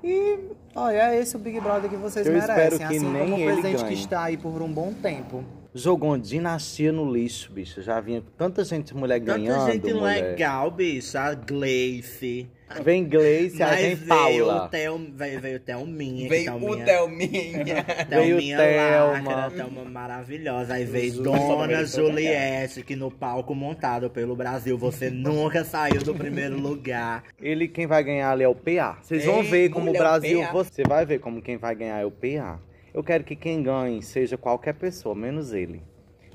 E 0.04 0.39
olha, 0.76 1.12
é 1.12 1.19
esse 1.19 1.36
o 1.36 1.39
Big 1.39 1.60
Brother 1.60 1.89
que 1.89 1.95
vocês 1.98 2.26
Eu 2.28 2.34
merecem. 2.34 2.56
espero 2.56 2.78
que 2.78 2.84
assim 2.84 3.00
nem 3.12 3.24
como 3.32 3.36
o 3.36 3.39
ele 3.39 3.45
presidente 3.62 3.82
ganhe. 3.82 3.88
que 3.95 4.02
está 4.02 4.24
aí 4.24 4.38
por 4.38 4.62
um 4.62 4.71
bom 4.71 4.93
tempo. 4.93 5.43
Jogou 5.77 6.11
uma 6.11 6.19
dinastia 6.19 6.89
no 6.93 7.11
lixo, 7.11 7.51
bicho. 7.51 7.81
Já 7.81 7.99
vinha 7.99 8.23
tanta 8.38 8.63
gente 8.63 8.95
mulher 8.95 9.19
Tanta 9.19 9.33
ganhando, 9.38 9.71
gente 9.73 9.93
mulher. 9.93 10.23
legal, 10.31 10.71
bicho. 10.71 11.17
A 11.17 11.33
Gleice. 11.33 12.47
Vem 12.81 13.03
Gleice, 13.07 13.61
aí 13.61 13.93
vem 13.93 13.95
veio 13.95 14.07
Paula. 14.47 14.65
o 14.65 14.69
Theo, 14.69 15.11
veio, 15.13 15.39
veio 15.41 15.57
o 15.57 15.59
Thelminha. 15.59 16.29
Veio 16.29 16.55
o 16.55 16.59
Thelminha- 16.77 16.85
Thelminha. 16.85 17.83
Thelminha 18.09 18.57
Veio 18.57 18.77
Lacra, 18.79 19.21
Thelma. 19.21 19.51
Thelma 19.51 19.83
maravilhosa. 19.89 20.73
Aí 20.75 20.85
veio 20.85 21.03
Jesus. 21.11 21.23
Dona 21.25 21.85
Juliette, 21.85 22.81
que 22.81 22.95
no 22.95 23.11
palco 23.11 23.53
montado 23.53 24.09
pelo 24.09 24.35
Brasil, 24.35 24.77
você 24.77 25.09
nunca 25.11 25.63
saiu 25.65 26.01
do 26.01 26.15
primeiro 26.15 26.57
lugar. 26.57 27.23
Ele, 27.39 27.67
quem 27.67 27.85
vai 27.85 28.03
ganhar 28.03 28.31
ali 28.31 28.43
é 28.43 28.47
o 28.47 28.55
PA. 28.55 28.97
Vocês 29.01 29.25
vão 29.25 29.43
Ei, 29.43 29.49
ver 29.49 29.69
como 29.69 29.89
o 29.91 29.93
Brasil. 29.93 30.39
PA. 30.41 30.51
Você 30.53 30.83
vai 30.83 31.05
ver 31.05 31.19
como 31.19 31.41
quem 31.41 31.57
vai 31.57 31.75
ganhar 31.75 31.99
é 31.99 32.05
o 32.05 32.11
PA. 32.11 32.59
Eu 32.95 33.03
quero 33.03 33.25
que 33.25 33.36
quem 33.36 33.62
ganhe 33.62 34.01
seja 34.01 34.38
qualquer 34.38 34.73
pessoa, 34.73 35.13
menos 35.13 35.51
ele. 35.51 35.84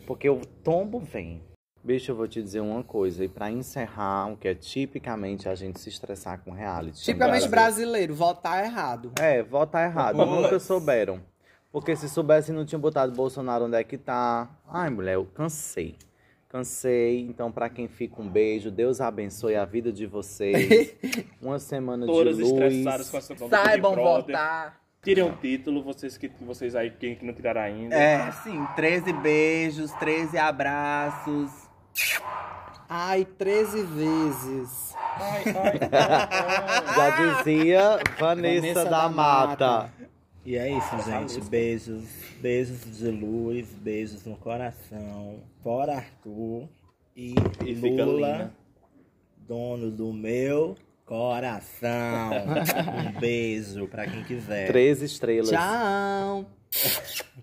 Porque 0.07 0.29
o 0.29 0.42
tombo 0.62 1.01
vem. 1.01 1.40
Bicho, 1.83 2.11
eu 2.11 2.14
vou 2.16 2.29
te 2.29 2.42
dizer 2.42 2.61
uma 2.61 2.83
coisa. 2.83 3.25
E 3.25 3.29
pra 3.29 3.51
encerrar, 3.51 4.31
o 4.31 4.37
que 4.37 4.46
é 4.46 4.55
tipicamente 4.55 5.49
a 5.49 5.55
gente 5.55 5.81
se 5.81 5.88
estressar 5.88 6.38
com 6.44 6.51
reality. 6.51 7.03
Tipicamente 7.03 7.49
brasileiro, 7.49 8.14
votar 8.14 8.62
errado. 8.62 9.11
É, 9.18 9.42
votar 9.42 9.88
errado. 9.88 10.16
Nunca 10.18 10.61
souberam. 10.61 11.23
Porque 11.73 11.96
se 11.96 12.11
soubessem, 12.11 12.55
não 12.55 12.66
tinham 12.66 12.79
botado 12.81 13.11
Bolsonaro 13.11 13.64
onde 13.64 13.79
é 13.79 13.83
que 13.83 13.96
tá. 13.96 14.51
Ai, 14.68 14.90
mulher, 14.90 15.14
eu 15.14 15.25
cansei. 15.25 15.96
Cansei. 16.46 17.20
Então, 17.20 17.51
pra 17.51 17.70
quem 17.70 17.88
fica, 17.88 18.20
um 18.20 18.29
beijo. 18.29 18.70
Deus 18.70 19.01
abençoe 19.01 19.57
a 19.57 19.64
vida 19.64 19.90
de 19.90 20.05
vocês. 20.05 20.94
Uma 21.40 21.59
semana 21.59 22.05
Todas 22.05 22.37
de 22.37 22.42
luz. 22.42 22.53
estressadas 22.53 23.09
com 23.09 23.16
essa 23.16 23.35
Saibam 23.49 23.94
votar. 23.94 24.79
Tirem 25.03 25.25
um 25.25 25.35
título, 25.35 25.83
vocês, 25.83 26.19
que, 26.19 26.29
vocês 26.43 26.77
aí, 26.77 26.91
quem 26.91 27.17
que 27.17 27.25
não 27.25 27.33
tiraram 27.33 27.63
ainda. 27.63 27.95
É, 27.95 28.31
sim. 28.43 28.67
13 28.77 29.13
beijos, 29.15 29.93
13 29.93 30.37
abraços. 30.37 31.51
Ai, 32.87 33.25
13 33.25 33.83
vezes. 33.83 34.95
Ai, 35.17 35.43
ai, 35.47 35.79
Já 36.95 37.43
dizia 37.43 37.99
Vanessa, 38.19 38.61
Vanessa 38.61 38.85
da, 38.85 38.91
da 38.91 39.09
Mata. 39.09 39.71
Mata. 39.71 39.93
E 40.45 40.57
é 40.57 40.71
isso, 40.71 41.03
gente. 41.03 41.41
Beijos, 41.49 42.05
beijos 42.41 42.99
de 42.99 43.11
luz, 43.11 43.69
beijos 43.73 44.27
no 44.27 44.37
coração. 44.37 45.41
Fora 45.63 45.97
Arthur 45.97 46.69
e, 47.17 47.35
E 47.65 47.75
Lula, 47.75 48.53
dono 49.49 49.91
do 49.91 50.13
meu 50.13 50.77
coração. 51.11 52.31
um 53.09 53.18
beijo 53.18 53.88
pra 53.88 54.07
quem 54.07 54.23
quiser. 54.23 54.68
Três 54.68 55.03
estrelas. 55.03 55.51
Tchau. 55.51 56.44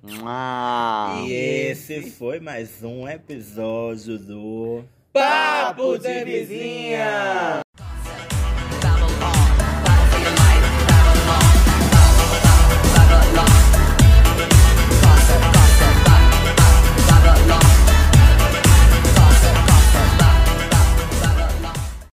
Mua. 0.01 1.25
E 1.27 1.34
esse 1.34 2.10
foi 2.12 2.39
mais 2.39 2.82
um 2.82 3.06
episódio 3.06 4.17
do 4.17 4.86
Papo 5.12 5.97
de 5.97 6.23
vizinha! 6.23 7.60